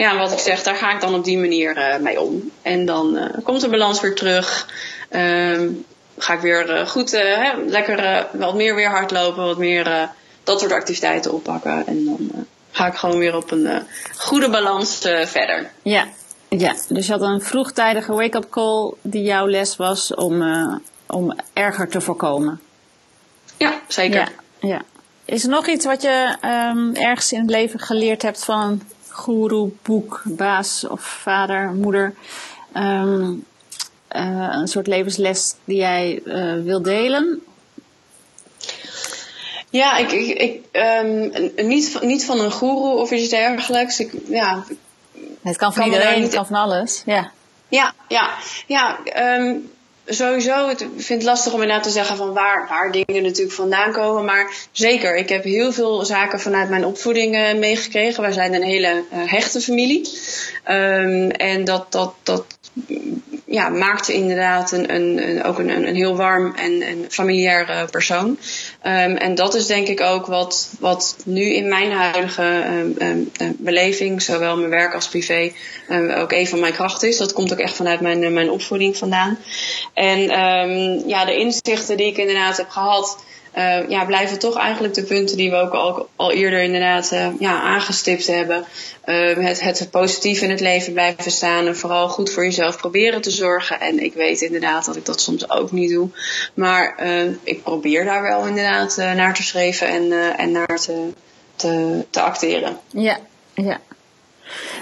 Ja, 0.00 0.18
wat 0.18 0.32
ik 0.32 0.38
zeg, 0.38 0.62
daar 0.62 0.74
ga 0.74 0.94
ik 0.94 1.00
dan 1.00 1.14
op 1.14 1.24
die 1.24 1.38
manier 1.38 1.76
uh, 1.76 1.96
mee 1.96 2.20
om. 2.20 2.50
En 2.62 2.84
dan 2.84 3.16
uh, 3.16 3.24
komt 3.42 3.60
de 3.60 3.68
balans 3.68 4.00
weer 4.00 4.14
terug. 4.14 4.68
Um, 5.10 5.84
ga 6.18 6.34
ik 6.34 6.40
weer 6.40 6.86
goed, 6.86 7.10
hè, 7.10 7.52
lekker 7.66 8.26
wat 8.32 8.54
meer 8.54 8.74
weer 8.74 8.88
hardlopen, 8.88 9.44
wat 9.44 9.58
meer 9.58 10.10
dat 10.44 10.60
soort 10.60 10.72
activiteiten 10.72 11.32
oppakken. 11.32 11.86
En 11.86 12.04
dan 12.04 12.46
ga 12.70 12.86
ik 12.86 12.94
gewoon 12.94 13.18
weer 13.18 13.36
op 13.36 13.50
een 13.50 13.86
goede 14.16 14.50
balans 14.50 14.98
verder. 15.24 15.70
Ja. 15.82 16.06
ja, 16.48 16.74
dus 16.88 17.06
je 17.06 17.12
had 17.12 17.22
een 17.22 17.40
vroegtijdige 17.40 18.12
wake-up 18.12 18.50
call 18.50 18.92
die 19.02 19.22
jouw 19.22 19.48
les 19.48 19.76
was 19.76 20.14
om 20.14 20.42
om 21.06 21.36
erger 21.52 21.88
te 21.88 22.00
voorkomen. 22.00 22.60
Ja, 23.56 23.80
zeker. 23.88 24.32
Ja, 24.60 24.68
ja. 24.68 24.82
Is 25.24 25.42
er 25.42 25.50
nog 25.50 25.66
iets 25.66 25.84
wat 25.84 26.02
je 26.02 26.36
um, 26.44 26.94
ergens 26.94 27.32
in 27.32 27.40
het 27.40 27.50
leven 27.50 27.80
geleerd 27.80 28.22
hebt 28.22 28.44
van 28.44 28.82
goeroe, 29.12 29.70
boek, 29.82 30.22
baas 30.24 30.84
of 30.84 31.00
vader, 31.00 31.72
moeder? 31.72 32.14
Um, 32.76 33.44
uh, 34.16 34.48
een 34.50 34.68
soort 34.68 34.86
levensles 34.86 35.54
die 35.64 35.76
jij 35.76 36.20
uh, 36.24 36.62
wil 36.64 36.82
delen? 36.82 37.42
Ja, 39.70 39.96
ik, 39.96 40.12
ik, 40.12 40.38
ik 40.38 40.64
um, 40.72 41.32
niet, 41.66 41.98
niet 42.00 42.24
van 42.24 42.40
een 42.40 42.52
goeroe 42.52 42.96
of 42.96 43.10
iets 43.10 43.28
dergelijks. 43.28 44.00
Ik, 44.00 44.12
ja, 44.28 44.64
het 45.42 45.56
kan 45.56 45.72
van 45.72 45.82
kan 45.82 45.92
iedereen, 45.92 46.22
het 46.22 46.34
kan 46.34 46.46
van 46.46 46.56
alles. 46.56 47.02
Ja, 47.06 47.30
ja, 47.68 47.94
ja. 48.08 48.30
ja 48.66 48.98
um, 49.38 49.70
sowieso, 50.06 50.68
ik 50.68 50.78
vind 50.78 51.08
het 51.08 51.22
lastig 51.22 51.52
om 51.52 51.60
inderdaad 51.60 51.84
te 51.84 51.90
zeggen 51.90 52.16
van 52.16 52.32
waar, 52.32 52.66
waar 52.68 52.92
dingen 52.92 53.22
natuurlijk 53.22 53.56
vandaan 53.56 53.92
komen. 53.92 54.24
Maar 54.24 54.54
zeker, 54.72 55.16
ik 55.16 55.28
heb 55.28 55.44
heel 55.44 55.72
veel 55.72 56.04
zaken 56.04 56.40
vanuit 56.40 56.68
mijn 56.68 56.84
opvoeding 56.84 57.34
uh, 57.34 57.54
meegekregen. 57.54 58.22
Wij 58.22 58.32
zijn 58.32 58.54
een 58.54 58.62
hele 58.62 59.04
uh, 59.12 59.18
hechte 59.30 59.60
familie. 59.60 60.08
Um, 60.68 61.30
en 61.30 61.64
dat, 61.64 61.92
dat, 61.92 62.14
dat 62.22 62.44
ja, 63.44 63.68
maakte 63.68 64.14
inderdaad 64.14 64.72
een, 64.72 64.94
een, 64.94 65.28
een 65.28 65.44
ook 65.44 65.58
een, 65.58 65.86
een, 65.86 65.94
heel 65.94 66.16
warm 66.16 66.54
en, 66.54 66.82
en 66.82 67.04
familiair 67.08 67.88
persoon. 67.90 68.38
Um, 68.82 69.16
en 69.16 69.34
dat 69.34 69.54
is 69.54 69.66
denk 69.66 69.88
ik 69.88 70.00
ook 70.00 70.26
wat, 70.26 70.70
wat 70.78 71.16
nu 71.24 71.54
in 71.54 71.68
mijn 71.68 71.92
huidige 71.92 72.64
um, 72.66 72.96
um, 72.98 73.56
beleving, 73.58 74.22
zowel 74.22 74.56
mijn 74.56 74.70
werk 74.70 74.94
als 74.94 75.08
privé, 75.08 75.52
ook 76.16 76.32
een 76.32 76.46
van 76.46 76.60
mijn 76.60 76.72
krachten 76.72 77.08
is. 77.08 77.16
Dat 77.16 77.32
komt 77.32 77.52
ook 77.52 77.58
echt 77.58 77.76
vanuit 77.76 78.00
mijn, 78.00 78.32
mijn 78.32 78.50
opvoeding 78.50 78.96
vandaan. 78.96 79.38
En 79.94 80.20
ja, 81.08 81.24
de 81.24 81.36
inzichten 81.36 81.96
die 81.96 82.06
ik 82.06 82.16
inderdaad 82.16 82.56
heb 82.56 82.68
gehad 82.68 83.18
uh, 83.56 83.88
ja, 83.88 84.04
blijven 84.04 84.38
toch 84.38 84.58
eigenlijk 84.58 84.94
de 84.94 85.02
punten 85.02 85.36
die 85.36 85.50
we 85.50 85.56
ook 85.56 85.72
al, 85.72 86.08
al 86.16 86.32
eerder 86.32 86.62
inderdaad 86.62 87.12
uh, 87.12 87.28
ja, 87.38 87.60
aangestipt 87.60 88.26
hebben. 88.26 88.64
Uh, 89.06 89.36
het, 89.36 89.60
het 89.60 89.90
positief 89.90 90.40
in 90.40 90.50
het 90.50 90.60
leven 90.60 90.92
blijven 90.92 91.30
staan 91.30 91.66
en 91.66 91.76
vooral 91.76 92.08
goed 92.08 92.30
voor 92.30 92.44
jezelf 92.44 92.76
proberen 92.76 93.20
te 93.20 93.30
zorgen. 93.30 93.80
En 93.80 94.04
ik 94.04 94.14
weet 94.14 94.40
inderdaad 94.40 94.84
dat 94.84 94.96
ik 94.96 95.04
dat 95.04 95.20
soms 95.20 95.50
ook 95.50 95.72
niet 95.72 95.90
doe. 95.90 96.08
Maar 96.54 97.04
ik 97.42 97.62
probeer 97.62 98.04
daar 98.04 98.22
wel 98.22 98.46
inderdaad 98.46 98.96
naar 98.96 99.34
te 99.34 99.42
schrijven 99.42 99.88
en, 99.88 100.36
en 100.36 100.50
naar 100.50 100.78
te, 100.78 101.08
te, 101.56 102.04
te 102.10 102.20
acteren. 102.20 102.78
Ja, 102.90 103.18
ja. 103.54 103.80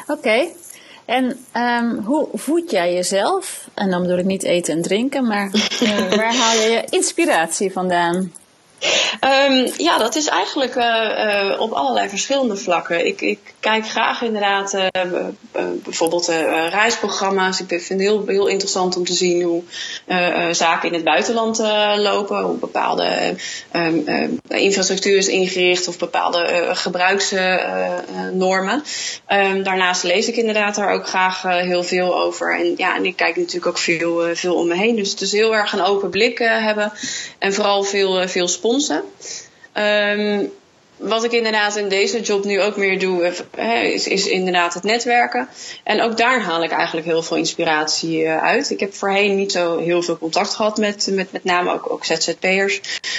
Oké. 0.07 0.47
En 1.09 1.47
um, 1.55 2.05
hoe 2.05 2.29
voed 2.33 2.71
jij 2.71 2.95
jezelf? 2.95 3.69
En 3.75 3.91
dan 3.91 4.03
bedoel 4.03 4.19
ik 4.19 4.25
niet 4.25 4.43
eten 4.43 4.75
en 4.75 4.83
drinken, 4.83 5.27
maar 5.27 5.51
waar 6.17 6.35
haal 6.37 6.55
je 6.55 6.69
je 6.71 6.85
inspiratie 6.91 7.73
vandaan? 7.73 8.33
Um, 9.51 9.73
ja, 9.77 9.99
dat 9.99 10.15
is 10.15 10.27
eigenlijk 10.27 10.75
uh, 10.75 10.85
uh, 10.85 11.61
op 11.61 11.73
allerlei 11.73 12.09
verschillende 12.09 12.57
vlakken. 12.57 13.07
Ik, 13.07 13.21
ik 13.21 13.39
kijk 13.61 13.89
graag 13.89 14.23
inderdaad 14.23 14.75
uh, 14.75 14.87
bijvoorbeeld 15.53 16.33
reisprogramma's. 16.71 17.61
Ik 17.61 17.69
vind 17.69 17.89
het 17.89 18.01
heel, 18.01 18.25
heel 18.27 18.47
interessant 18.47 18.97
om 18.97 19.05
te 19.05 19.13
zien 19.13 19.43
hoe 19.43 19.63
zaken 20.53 20.89
in 20.89 20.95
het 20.95 21.05
buitenland 21.05 21.59
lopen. 21.97 22.43
Hoe 22.43 22.57
bepaalde 22.57 23.37
um, 23.73 24.05
infrastructuur 24.49 25.17
is 25.17 25.29
ingericht 25.29 25.89
of 25.89 25.99
bepaalde 25.99 26.71
gebruiksnormen. 26.73 28.83
Um, 29.29 29.63
daarnaast 29.63 30.03
lees 30.03 30.29
ik 30.29 30.37
inderdaad 30.37 30.75
daar 30.75 30.93
ook 30.93 31.09
graag 31.09 31.43
heel 31.43 31.83
veel 31.83 32.21
over. 32.21 32.59
En, 32.59 32.75
ja, 32.77 32.97
en 32.97 33.05
ik 33.05 33.17
kijk 33.17 33.37
natuurlijk 33.37 33.67
ook 33.67 33.79
veel, 33.79 34.35
veel 34.35 34.55
om 34.55 34.69
me 34.69 34.75
heen. 34.75 34.97
Dus 34.97 35.11
het 35.11 35.21
is 35.21 35.33
heel 35.33 35.55
erg 35.55 35.73
een 35.73 35.85
open 35.85 36.11
blik 36.11 36.39
hebben. 36.39 36.93
En 37.39 37.55
vooral 37.55 37.83
veel, 37.83 38.29
veel 38.29 38.49
Um, 39.75 40.53
wat 40.99 41.25
ik 41.25 41.33
inderdaad 41.33 41.77
in 41.77 41.89
deze 41.89 42.21
job 42.21 42.45
nu 42.45 42.63
ook 42.63 42.77
meer 42.77 42.99
doe, 42.99 43.33
is, 43.93 44.07
is 44.07 44.27
inderdaad 44.27 44.75
het 44.75 44.83
netwerken. 44.83 45.49
En 45.85 46.03
ook 46.03 46.17
daar 46.17 46.41
haal 46.41 46.63
ik 46.63 46.71
eigenlijk 46.71 47.07
heel 47.07 47.23
veel 47.23 47.37
inspiratie 47.37 48.23
uh, 48.23 48.43
uit. 48.43 48.71
Ik 48.71 48.81
heb 48.81 48.95
voorheen 48.95 49.37
niet 49.37 49.53
zo 49.53 49.79
heel 49.79 50.03
veel 50.03 50.19
contact 50.19 50.55
gehad 50.55 50.77
met 50.77 51.09
met, 51.11 51.33
met 51.33 51.45
name 51.45 51.73
ook, 51.73 51.91
ook 51.91 52.05
ZZP'ers. 52.05 52.77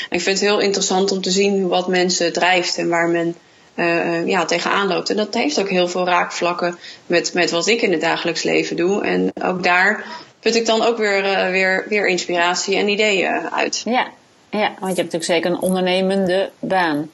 Ik 0.10 0.22
vind 0.22 0.40
het 0.40 0.40
heel 0.40 0.60
interessant 0.60 1.12
om 1.12 1.22
te 1.22 1.32
zien 1.32 1.68
wat 1.68 1.88
mensen 1.88 2.34
drijft 2.34 2.78
en 2.78 2.90
waar 2.90 3.08
men 3.08 3.36
uh, 3.76 4.28
ja, 4.28 4.46
tegenaan 4.46 4.88
loopt. 4.88 5.10
En 5.10 5.18
dat 5.18 5.34
heeft 5.34 5.60
ook 5.60 5.70
heel 5.70 5.88
veel 5.88 6.06
raakvlakken 6.06 6.80
met, 7.06 7.34
met 7.34 7.52
wat 7.52 7.68
ik 7.68 7.82
in 7.82 7.92
het 7.92 8.02
dagelijks 8.02 8.44
leven 8.44 8.76
doe. 8.76 9.04
En 9.04 9.32
ook 9.44 9.64
daar 9.64 10.06
put 10.40 10.56
ik 10.56 10.66
dan 10.66 10.82
ook 10.82 10.98
weer, 10.98 11.52
weer, 11.52 11.86
weer 11.90 12.08
inspiratie 12.08 12.76
en 12.76 12.88
ideeën 12.88 13.50
uit. 13.52 13.82
Ja, 13.86 14.12
ja, 14.50 14.68
want 14.80 14.96
je 14.96 15.02
hebt 15.02 15.14
natuurlijk 15.14 15.24
zeker 15.24 15.52
een 15.52 15.60
ondernemende 15.60 16.52
baan. 16.60 17.12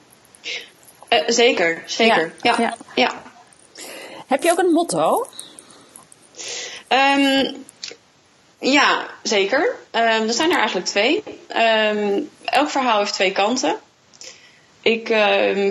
Uh, 1.09 1.19
zeker, 1.27 1.83
zeker. 1.85 2.33
Ja. 2.41 2.55
Ja. 2.57 2.77
ja. 2.95 3.21
Heb 4.27 4.43
je 4.43 4.51
ook 4.51 4.59
een 4.59 4.71
motto? 4.71 5.27
Um, 6.89 7.65
ja, 8.59 9.05
zeker. 9.23 9.75
Um, 9.91 10.01
er 10.01 10.33
zijn 10.33 10.51
er 10.51 10.57
eigenlijk 10.57 10.87
twee. 10.87 11.23
Um, 11.55 12.29
elk 12.45 12.69
verhaal 12.69 12.99
heeft 12.99 13.13
twee 13.13 13.31
kanten. 13.31 13.75
Ik, 14.81 15.15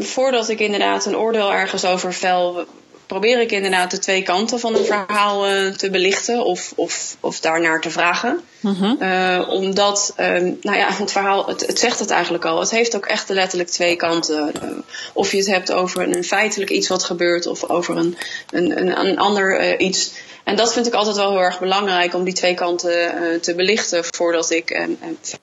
voordat 0.01 0.49
ik 0.49 0.61
inderdaad 0.61 1.07
een 1.07 1.17
oordeel 1.17 1.53
ergens 1.53 1.85
over 1.85 2.15
vel, 2.15 2.67
probeer 3.07 3.41
ik 3.41 3.53
inderdaad 3.53 3.91
de 3.91 3.99
twee 3.99 4.23
kanten 4.23 4.61
van 4.61 4.75
een 4.75 4.85
verhaal 4.85 5.51
uh, 5.51 5.73
te 5.73 5.91
belichten 5.91 6.45
of, 6.45 6.73
of, 6.77 7.17
of 7.21 7.41
daarnaar 7.41 7.81
te 7.81 7.91
vragen. 7.91 8.41
Mm-hmm. 8.61 8.97
Uh, 9.01 9.49
omdat, 9.49 10.15
um, 10.21 10.59
nou 10.61 10.79
ja, 10.79 10.93
het 10.93 11.13
verhaal, 11.13 11.47
het, 11.47 11.67
het, 11.67 11.79
zegt 11.79 11.99
het 11.99 12.11
eigenlijk 12.11 12.45
al. 12.45 12.61
Het 12.61 12.71
heeft 12.71 12.97
ook 12.97 13.07
echt 13.07 13.29
letterlijk 13.29 13.71
twee 13.71 13.97
kanten. 13.97 14.53
Uh, 14.63 14.71
of 15.13 15.31
je 15.31 15.37
het 15.37 15.47
hebt 15.47 15.73
over 15.73 16.03
een 16.03 16.25
feitelijk 16.25 16.71
iets 16.71 16.89
wat 16.89 17.05
gebeurt 17.05 17.47
of 17.47 17.69
over 17.69 17.97
een, 17.97 18.17
een, 18.51 18.79
een, 18.79 19.07
een 19.07 19.19
ander 19.19 19.79
iets. 19.81 20.13
En 20.45 20.57
dat 20.57 20.73
vind 20.73 20.87
ik 20.87 20.95
altijd 20.95 21.17
wel 21.17 21.31
heel 21.31 21.41
erg 21.41 21.61
belangrijk 21.61 22.15
om 22.15 22.25
die 22.25 22.35
twee 22.35 22.55
kanten 22.55 23.23
uh, 23.23 23.41
te 23.41 23.55
belichten 23.55 24.05
voordat 24.05 24.51
ik 24.51 24.71
uh, 24.71 24.85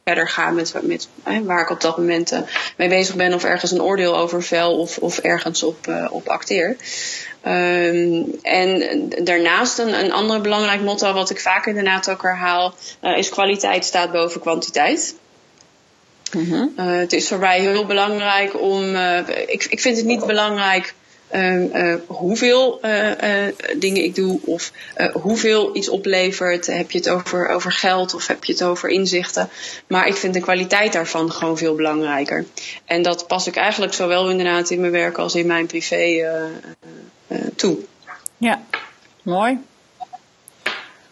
verder 0.04 0.30
ga 0.30 0.50
met, 0.50 0.74
met 0.82 1.08
waar 1.44 1.62
ik 1.62 1.70
op 1.70 1.82
dat 1.82 1.98
moment 1.98 2.34
mee 2.78 2.90
bezig 2.90 3.16
ben 3.16 3.34
of 3.34 3.44
ergens 3.44 3.72
een 3.72 3.82
oordeel 3.82 4.18
over 4.18 4.44
vel 4.44 4.80
of, 4.80 4.98
of 4.98 5.18
ergens 5.18 5.64
op, 5.64 6.08
op 6.10 6.28
acteer. 6.28 6.78
Um, 7.48 8.40
en 8.42 9.10
daarnaast 9.24 9.78
een, 9.78 10.04
een 10.04 10.12
ander 10.12 10.42
belangrijk 10.42 10.82
motto 10.82 11.14
wat 11.14 11.30
ik 11.30 11.40
vaak 11.40 11.66
inderdaad 11.66 12.10
ook 12.10 12.22
herhaal, 12.22 12.74
is 13.16 13.30
kwaliteit 13.30 13.86
staat 13.86 14.12
boven 14.12 14.42
kwantiteit. 14.42 15.16
Uh, 16.36 16.66
het 16.76 17.14
is 17.14 17.28
voor 17.28 17.40
mij 17.40 17.60
heel 17.60 17.86
belangrijk 17.86 18.62
om. 18.62 18.96
Uh, 18.96 19.18
ik, 19.28 19.66
ik 19.70 19.80
vind 19.80 19.98
het 19.98 20.06
niet 20.06 20.26
belangrijk 20.26 20.94
hoeveel 22.06 22.80
dingen 23.78 24.04
ik 24.04 24.16
doe 24.16 24.40
of 24.46 24.72
hoeveel 25.14 25.76
iets 25.76 25.90
oplevert. 25.90 26.66
Heb 26.68 26.92
je 26.92 26.98
het 26.98 27.10
over, 27.10 27.48
over 27.48 27.72
geld 27.72 28.14
of 28.14 28.28
heb 28.28 28.44
je 28.44 28.52
het 28.52 28.64
over 28.64 28.90
inzichten? 28.90 29.50
Maar 29.88 30.08
ik 30.08 30.16
vind 30.16 30.34
de 30.34 30.40
kwaliteit 30.40 30.94
daarvan 30.94 31.32
gewoon 31.32 31.58
veel 31.58 31.76
belangrijker. 31.76 32.46
En 32.86 33.02
dat 33.02 33.28
pas 33.28 33.48
ik 33.48 33.56
eigenlijk 33.56 33.94
zowel 33.94 34.30
inderdaad 34.30 34.70
in 34.70 34.80
mijn 34.80 34.92
werk 34.92 35.18
als 35.18 35.36
in 35.36 35.48
mijn 35.48 35.66
privé 35.66 36.30
toe. 37.56 37.78
Ja, 38.38 38.62
mooi. 39.22 39.60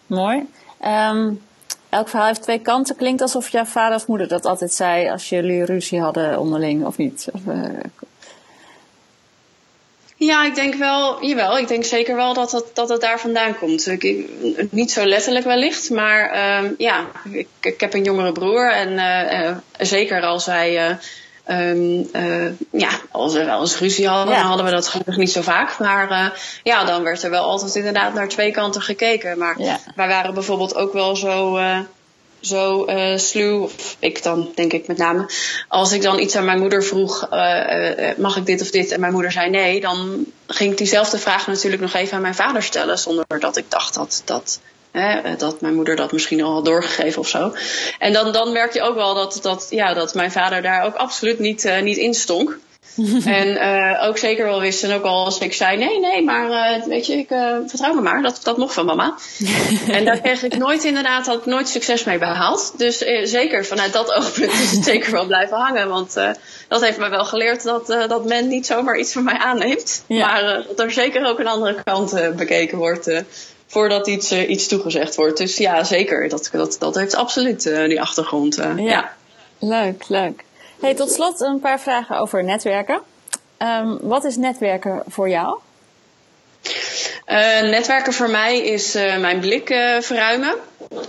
Mooi. 0.07 0.45
Um, 0.85 1.41
elk 1.89 2.09
verhaal 2.09 2.27
heeft 2.27 2.41
twee 2.41 2.59
kanten. 2.59 2.95
Klinkt 2.95 3.21
alsof 3.21 3.49
jouw 3.49 3.65
vader 3.65 3.95
of 3.95 4.07
moeder 4.07 4.27
dat 4.27 4.45
altijd 4.45 4.73
zei 4.73 5.09
als 5.09 5.29
jullie 5.29 5.65
ruzie 5.65 6.01
hadden 6.01 6.39
onderling, 6.39 6.85
of 6.85 6.97
niet? 6.97 7.27
Of. 7.31 7.41
Ja, 10.19 10.45
ik 10.45 10.55
denk 10.55 10.75
wel, 10.75 11.25
jawel, 11.25 11.57
ik 11.57 11.67
denk 11.67 11.83
zeker 11.83 12.15
wel 12.15 12.33
dat 12.33 12.51
het, 12.51 12.65
dat 12.73 12.89
het 12.89 13.01
daar 13.01 13.19
vandaan 13.19 13.57
komt. 13.57 13.87
Ik, 13.87 14.25
niet 14.71 14.91
zo 14.91 15.05
letterlijk 15.05 15.45
wellicht, 15.45 15.89
maar 15.89 16.35
uh, 16.35 16.69
ja, 16.77 17.05
ik, 17.31 17.47
ik, 17.61 17.79
heb 17.79 17.93
een 17.93 18.03
jongere 18.03 18.31
broer 18.31 18.71
en 18.71 18.91
uh, 18.91 19.57
zeker 19.77 20.21
als 20.21 20.45
hij 20.45 20.97
Um, 21.51 22.09
uh, 22.13 22.51
ja, 22.71 22.89
als 23.11 23.33
we 23.33 23.45
wel 23.45 23.59
eens 23.59 23.79
ruzie 23.79 24.07
hadden, 24.07 24.35
dan 24.35 24.45
hadden 24.45 24.65
we 24.65 24.71
dat 24.71 24.87
gelukkig 24.87 25.17
niet 25.17 25.31
zo 25.31 25.41
vaak. 25.41 25.79
Maar 25.79 26.39
ja, 26.63 26.83
dan 26.83 27.03
werd 27.03 27.23
er 27.23 27.29
wel 27.29 27.43
altijd 27.43 27.75
inderdaad 27.75 28.13
naar 28.13 28.27
twee 28.27 28.51
kanten 28.51 28.81
gekeken. 28.81 29.37
Maar 29.37 29.61
ja. 29.61 29.79
wij 29.95 30.07
waren 30.07 30.33
bijvoorbeeld 30.33 30.75
ook 30.75 30.93
wel 30.93 31.15
zo, 31.15 31.57
zo 32.41 32.85
uh, 32.85 33.17
sluw, 33.17 33.63
of 33.63 33.95
ik 33.99 34.23
dan 34.23 34.51
denk 34.55 34.73
ik 34.73 34.87
met 34.87 34.97
name. 34.97 35.29
Als 35.67 35.91
ik 35.91 36.01
dan 36.01 36.19
iets 36.19 36.35
aan 36.35 36.45
mijn 36.45 36.59
moeder 36.59 36.83
vroeg, 36.83 37.29
mag 38.17 38.37
ik 38.37 38.45
dit 38.45 38.61
of 38.61 38.69
dit? 38.69 38.91
En 38.91 38.99
mijn 38.99 39.13
moeder 39.13 39.31
zei 39.31 39.49
nee, 39.49 39.81
dan 39.81 40.25
ging 40.47 40.71
ik 40.71 40.77
diezelfde 40.77 41.17
vraag 41.17 41.47
natuurlijk 41.47 41.81
nog 41.81 41.93
even 41.93 42.15
aan 42.15 42.21
mijn 42.21 42.35
vader 42.35 42.63
stellen. 42.63 42.99
Zonder 42.99 43.25
dat 43.39 43.57
ik 43.57 43.65
dacht 43.67 43.93
dat 43.93 44.21
dat 44.25 44.59
Hè, 44.91 45.35
dat 45.35 45.61
mijn 45.61 45.75
moeder 45.75 45.95
dat 45.95 46.11
misschien 46.11 46.43
al 46.43 46.53
had 46.53 46.65
doorgegeven 46.65 47.21
of 47.21 47.27
zo. 47.27 47.53
En 47.99 48.13
dan, 48.13 48.31
dan 48.31 48.51
merk 48.51 48.73
je 48.73 48.81
ook 48.81 48.95
wel 48.95 49.13
dat, 49.13 49.39
dat, 49.41 49.67
ja, 49.69 49.93
dat 49.93 50.13
mijn 50.13 50.31
vader 50.31 50.61
daar 50.61 50.85
ook 50.85 50.95
absoluut 50.95 51.39
niet, 51.39 51.71
niet 51.81 51.97
in 51.97 52.13
stonk. 52.13 52.57
en 53.25 53.47
uh, 53.47 54.07
ook 54.07 54.17
zeker 54.17 54.45
wel 54.45 54.59
wisten, 54.59 54.95
ook 54.95 55.03
al 55.03 55.25
als 55.25 55.37
ik 55.37 55.53
zei: 55.53 55.77
nee, 55.77 55.99
nee, 55.99 56.23
maar 56.23 56.77
uh, 56.77 56.85
weet 56.85 57.05
je, 57.05 57.13
ik 57.13 57.31
uh, 57.31 57.55
vertrouw 57.65 57.93
me 57.93 58.01
maar, 58.01 58.21
dat, 58.21 58.39
dat 58.43 58.57
mocht 58.57 58.73
van 58.73 58.85
mama. 58.85 59.15
en 59.87 60.05
daar 60.05 60.19
kreeg 60.19 60.43
ik 60.43 60.57
nooit 60.57 60.83
inderdaad, 60.83 61.25
had 61.25 61.37
ik 61.37 61.45
nooit 61.45 61.67
succes 61.69 62.03
mee 62.03 62.17
behaald. 62.17 62.73
Dus 62.77 62.97
zeker 63.23 63.65
vanuit 63.65 63.93
dat 63.93 64.13
oogpunt 64.17 64.51
is 64.51 64.71
het 64.71 64.83
zeker 64.83 65.11
wel 65.11 65.25
blijven 65.25 65.57
hangen. 65.57 65.89
Want 65.89 66.13
dat 66.67 66.81
heeft 66.81 66.97
me 66.97 67.09
wel 67.09 67.25
geleerd 67.25 67.63
dat, 67.63 67.87
dat 67.87 68.25
men 68.25 68.47
niet 68.47 68.65
zomaar 68.65 68.97
iets 68.97 69.13
van 69.13 69.23
mij 69.23 69.37
aanneemt. 69.37 70.03
Maar 70.07 70.63
dat 70.67 70.79
er 70.79 70.91
zeker 70.91 71.25
ook 71.25 71.39
een 71.39 71.47
andere 71.47 71.83
kant 71.83 72.35
bekeken 72.35 72.77
wordt 72.77 73.23
voordat 73.67 74.07
iets, 74.07 74.31
iets 74.31 74.67
toegezegd 74.67 75.15
wordt. 75.15 75.37
Dus 75.37 75.57
ja, 75.57 75.83
zeker. 75.83 76.29
Dat, 76.29 76.49
dat, 76.51 76.75
dat 76.79 76.95
heeft 76.95 77.15
absoluut 77.15 77.63
die 77.63 78.01
achtergrond. 78.01 78.55
Ja. 78.55 78.73
ja. 78.77 79.11
leuk, 79.59 80.05
leuk. 80.07 80.43
Hey, 80.79 80.95
tot 80.95 81.11
slot 81.11 81.41
een 81.41 81.59
paar 81.59 81.79
vragen 81.79 82.17
over 82.17 82.43
netwerken. 82.43 83.01
Um, 83.57 83.97
wat 84.01 84.23
is 84.23 84.35
netwerken 84.35 85.03
voor 85.07 85.29
jou? 85.29 85.59
Uh, 87.27 87.61
netwerken 87.61 88.13
voor 88.13 88.29
mij 88.29 88.59
is 88.59 88.95
uh, 88.95 89.17
mijn 89.17 89.39
blik 89.39 89.69
uh, 89.69 89.99
verruimen. 89.99 90.55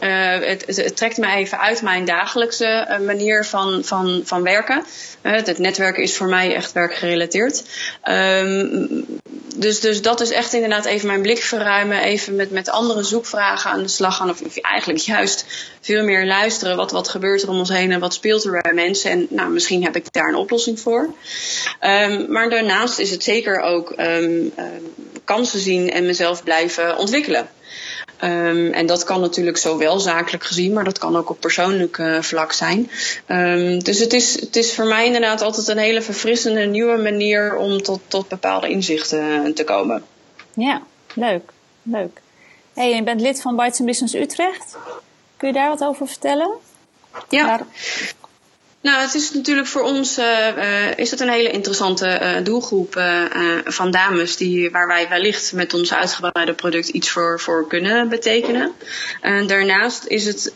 Het, 0.00 0.64
het, 0.66 0.96
trekt 0.96 1.16
me 1.16 1.26
even 1.26 1.58
uit 1.60 1.82
mijn 1.82 2.04
dagelijkse 2.04 2.98
manier 3.06 3.44
van, 3.44 3.84
van, 3.84 4.22
van 4.24 4.42
werken. 4.42 4.84
Het, 5.20 5.46
het, 5.46 5.58
netwerken 5.58 6.02
is 6.02 6.16
voor 6.16 6.28
mij 6.28 6.54
echt 6.54 6.72
werkgerelateerd. 6.72 7.64
Um, 8.04 9.19
dus, 9.60 9.80
dus 9.80 10.02
dat 10.02 10.20
is 10.20 10.30
echt 10.30 10.52
inderdaad 10.52 10.84
even 10.84 11.06
mijn 11.06 11.22
blik 11.22 11.42
verruimen. 11.42 12.02
Even 12.02 12.36
met, 12.36 12.50
met 12.50 12.70
andere 12.70 13.02
zoekvragen 13.02 13.70
aan 13.70 13.82
de 13.82 13.88
slag 13.88 14.16
gaan. 14.16 14.30
Of, 14.30 14.56
eigenlijk 14.56 15.00
juist 15.00 15.44
veel 15.80 16.04
meer 16.04 16.26
luisteren. 16.26 16.76
Wat, 16.76 16.90
wat 16.90 17.08
gebeurt 17.08 17.42
er 17.42 17.48
om 17.48 17.58
ons 17.58 17.68
heen 17.68 17.92
en 17.92 18.00
wat 18.00 18.14
speelt 18.14 18.44
er 18.44 18.60
bij 18.62 18.72
mensen? 18.72 19.10
En 19.10 19.26
nou, 19.30 19.50
misschien 19.50 19.82
heb 19.82 19.96
ik 19.96 20.12
daar 20.12 20.28
een 20.28 20.34
oplossing 20.34 20.80
voor. 20.80 21.14
Um, 21.80 22.32
maar 22.32 22.50
daarnaast 22.50 22.98
is 22.98 23.10
het 23.10 23.22
zeker 23.22 23.60
ook 23.60 23.94
um, 23.98 24.52
kansen 25.24 25.60
zien 25.60 25.90
en 25.90 26.06
mezelf 26.06 26.44
blijven 26.44 26.96
ontwikkelen. 26.96 27.48
Um, 28.24 28.72
en 28.72 28.86
dat 28.86 29.04
kan 29.04 29.20
natuurlijk 29.20 29.56
zowel 29.56 29.98
zakelijk 29.98 30.44
gezien, 30.44 30.72
maar 30.72 30.84
dat 30.84 30.98
kan 30.98 31.16
ook 31.16 31.30
op 31.30 31.40
persoonlijk 31.40 31.98
uh, 31.98 32.20
vlak 32.20 32.52
zijn. 32.52 32.90
Um, 33.26 33.82
dus 33.82 33.98
het 33.98 34.12
is, 34.12 34.40
het 34.40 34.56
is 34.56 34.74
voor 34.74 34.84
mij 34.84 35.06
inderdaad 35.06 35.42
altijd 35.42 35.68
een 35.68 35.78
hele 35.78 36.02
verfrissende 36.02 36.60
nieuwe 36.60 36.96
manier 36.96 37.56
om 37.56 37.82
tot, 37.82 38.00
tot 38.06 38.28
bepaalde 38.28 38.68
inzichten 38.68 39.46
uh, 39.46 39.52
te 39.52 39.64
komen. 39.64 40.04
Ja, 40.54 40.82
leuk. 41.14 41.52
leuk. 41.82 42.20
Hey, 42.74 42.94
je 42.94 43.02
bent 43.02 43.20
lid 43.20 43.40
van 43.40 43.56
Bites 43.56 43.80
Business 43.84 44.14
Utrecht. 44.14 44.76
Kun 45.36 45.48
je 45.48 45.54
daar 45.54 45.68
wat 45.68 45.84
over 45.84 46.06
vertellen? 46.08 46.50
Ja. 47.28 47.46
Daar... 47.46 47.66
Nou, 48.82 49.00
het 49.00 49.14
is 49.14 49.32
natuurlijk 49.32 49.66
voor 49.66 49.82
ons 49.82 50.18
uh, 50.18 50.98
is 50.98 51.10
het 51.10 51.20
een 51.20 51.28
hele 51.28 51.50
interessante 51.50 52.20
uh, 52.22 52.44
doelgroep 52.44 53.02
van 53.64 53.90
dames 53.90 54.36
die, 54.36 54.70
waar 54.70 54.86
wij 54.86 55.08
wellicht 55.08 55.52
met 55.52 55.74
ons 55.74 55.94
uitgebreide 55.94 56.54
product 56.54 56.88
iets 56.88 57.10
voor, 57.10 57.40
voor 57.40 57.66
kunnen 57.66 58.08
betekenen. 58.08 58.72
daarnaast 59.46 60.04
is 60.06 60.24
het, 60.24 60.54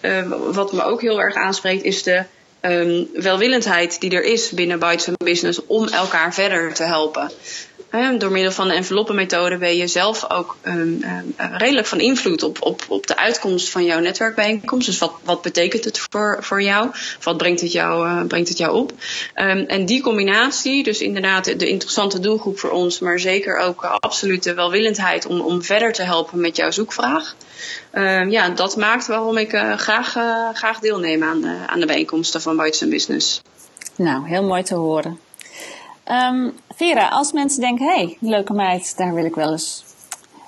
wat 0.52 0.72
me 0.72 0.82
ook 0.82 1.00
heel 1.00 1.20
erg 1.20 1.34
aanspreekt, 1.34 1.84
is 1.84 2.02
de 2.02 2.24
um, 2.60 3.08
welwillendheid 3.12 4.00
die 4.00 4.10
er 4.10 4.24
is 4.24 4.50
binnen 4.50 4.78
Bites 4.78 5.08
Business 5.16 5.66
om 5.66 5.88
elkaar 5.88 6.34
verder 6.34 6.74
te 6.74 6.82
helpen 6.84 7.30
door 8.18 8.30
middel 8.30 8.52
van 8.52 8.68
de 8.68 8.74
enveloppenmethode 8.74 9.56
ben 9.56 9.76
je 9.76 9.86
zelf 9.86 10.30
ook 10.30 10.56
um, 10.62 10.74
um, 11.02 11.34
redelijk 11.36 11.86
van 11.86 12.00
invloed 12.00 12.42
op, 12.42 12.62
op, 12.62 12.82
op 12.88 13.06
de 13.06 13.16
uitkomst 13.16 13.70
van 13.70 13.84
jouw 13.84 14.00
netwerkbijeenkomst. 14.00 14.86
Dus 14.86 14.98
wat, 14.98 15.12
wat 15.22 15.42
betekent 15.42 15.84
het 15.84 16.06
voor, 16.10 16.38
voor 16.40 16.62
jou? 16.62 16.90
Wat 17.22 17.36
brengt 17.36 17.60
het 17.60 17.72
jou, 17.72 18.08
uh, 18.08 18.22
brengt 18.26 18.48
het 18.48 18.58
jou 18.58 18.76
op? 18.76 18.92
Um, 19.34 19.64
en 19.66 19.86
die 19.86 20.02
combinatie, 20.02 20.82
dus 20.82 21.00
inderdaad 21.00 21.44
de 21.44 21.68
interessante 21.68 22.20
doelgroep 22.20 22.58
voor 22.58 22.70
ons, 22.70 22.98
maar 22.98 23.18
zeker 23.18 23.58
ook 23.58 23.84
absolute 23.84 24.54
welwillendheid 24.54 25.26
om, 25.26 25.40
om 25.40 25.62
verder 25.62 25.92
te 25.92 26.02
helpen 26.02 26.40
met 26.40 26.56
jouw 26.56 26.70
zoekvraag. 26.70 27.34
ja, 28.28 28.48
dat 28.48 28.76
maakt 28.76 29.06
waarom 29.06 29.36
ik 29.36 29.52
uh, 29.52 29.72
graag, 29.76 30.10
graag 30.52 30.78
deelneem 30.78 31.22
aan 31.22 31.44
aan 31.66 31.80
de 31.80 31.86
bijeenkomsten 31.86 32.40
van 32.42 32.56
Bites 32.56 32.88
Business. 32.88 33.42
Nou, 33.96 34.28
heel 34.28 34.42
mooi 34.42 34.62
te 34.62 34.74
horen. 34.74 35.18
Um, 36.10 36.52
Vera, 36.76 37.08
als 37.08 37.32
mensen 37.32 37.60
denken, 37.60 37.86
hé, 37.86 37.94
hey, 37.94 38.16
leuke 38.20 38.52
meid, 38.52 38.96
daar 38.96 39.14
wil 39.14 39.24
ik 39.24 39.34
wel 39.34 39.50
eens 39.50 39.84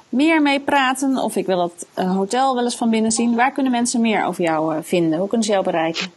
meer 0.08 0.42
mee 0.42 0.60
praten. 0.60 1.16
Of 1.16 1.36
ik 1.36 1.46
wil 1.46 1.62
het 1.62 2.04
hotel 2.06 2.54
wel 2.54 2.64
eens 2.64 2.76
van 2.76 2.90
binnen 2.90 3.12
zien. 3.12 3.34
Waar 3.34 3.52
kunnen 3.52 3.72
mensen 3.72 4.00
meer 4.00 4.24
over 4.24 4.44
jou 4.44 4.74
uh, 4.74 4.80
vinden? 4.82 5.18
Hoe 5.18 5.28
kunnen 5.28 5.46
ze 5.46 5.52
jou 5.52 5.64
bereiken? 5.64 6.12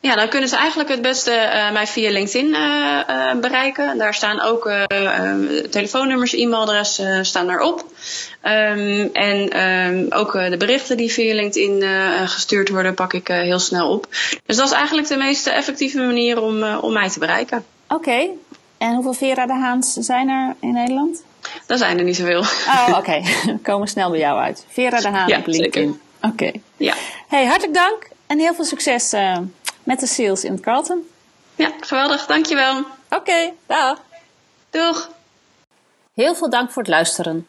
Ja, 0.00 0.14
dan 0.14 0.28
kunnen 0.28 0.48
ze 0.48 0.56
eigenlijk 0.56 0.88
het 0.88 1.02
beste 1.02 1.30
uh, 1.30 1.72
mij 1.72 1.86
via 1.86 2.10
LinkedIn 2.10 2.50
bereiken. 3.40 3.98
Daar 3.98 4.14
staan 4.14 4.40
ook 4.40 4.70
telefoonnummers, 5.70 6.34
e-mailadres 6.34 7.02
staan 7.22 7.46
daarop. 7.46 7.84
Um, 8.42 9.10
en 9.12 9.60
um, 9.60 10.06
ook 10.10 10.32
de 10.32 10.56
berichten 10.56 10.96
die 10.96 11.12
via 11.12 11.34
LinkedIn 11.34 11.82
gestuurd 12.28 12.68
worden, 12.68 12.94
pak 12.94 13.12
ik 13.12 13.28
heel 13.28 13.58
snel 13.58 13.90
op. 13.90 14.06
Dus 14.46 14.56
dat 14.56 14.66
is 14.66 14.72
eigenlijk 14.72 15.08
de 15.08 15.16
meest 15.16 15.46
effectieve 15.46 15.98
manier 15.98 16.42
om, 16.42 16.62
om 16.62 16.92
mij 16.92 17.08
te 17.10 17.18
bereiken. 17.18 17.64
Oké, 17.88 18.28
en 18.84 18.94
hoeveel 18.94 19.12
Vera 19.12 19.46
de 19.46 19.52
Haans 19.52 19.92
zijn 19.92 20.28
er 20.28 20.54
in 20.60 20.72
Nederland? 20.72 21.22
Er 21.66 21.78
zijn 21.78 21.98
er 21.98 22.04
niet 22.04 22.16
zoveel. 22.16 22.40
Oh, 22.40 22.94
oké. 22.98 23.22
We 23.44 23.58
komen 23.62 23.88
snel 23.88 24.10
bij 24.10 24.18
jou 24.18 24.40
uit. 24.40 24.66
Vera 24.68 25.00
de 25.00 25.08
Haan 25.08 25.34
op 25.34 25.46
LinkedIn. 25.46 26.00
Oké. 26.22 26.52
Ja. 26.76 26.94
Hey, 27.28 27.46
hartelijk 27.46 27.74
dank 27.74 28.08
en 28.26 28.38
heel 28.38 28.54
veel 28.54 28.64
succes 28.64 29.12
uh, 29.12 29.38
met 29.82 30.00
de 30.00 30.06
sales 30.06 30.44
in 30.44 30.52
het 30.52 30.60
Carlton. 30.60 31.08
Ja, 31.54 31.72
geweldig. 31.80 32.26
Dankjewel. 32.26 32.78
Oké, 32.78 32.86
okay, 33.08 33.54
dag. 33.66 34.02
Doeg. 34.70 35.10
Heel 36.14 36.34
veel 36.34 36.50
dank 36.50 36.70
voor 36.70 36.82
het 36.82 36.90
luisteren. 36.90 37.46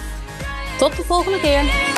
Tot 0.77 0.95
de 0.95 1.03
volgende 1.03 1.39
keer! 1.39 1.89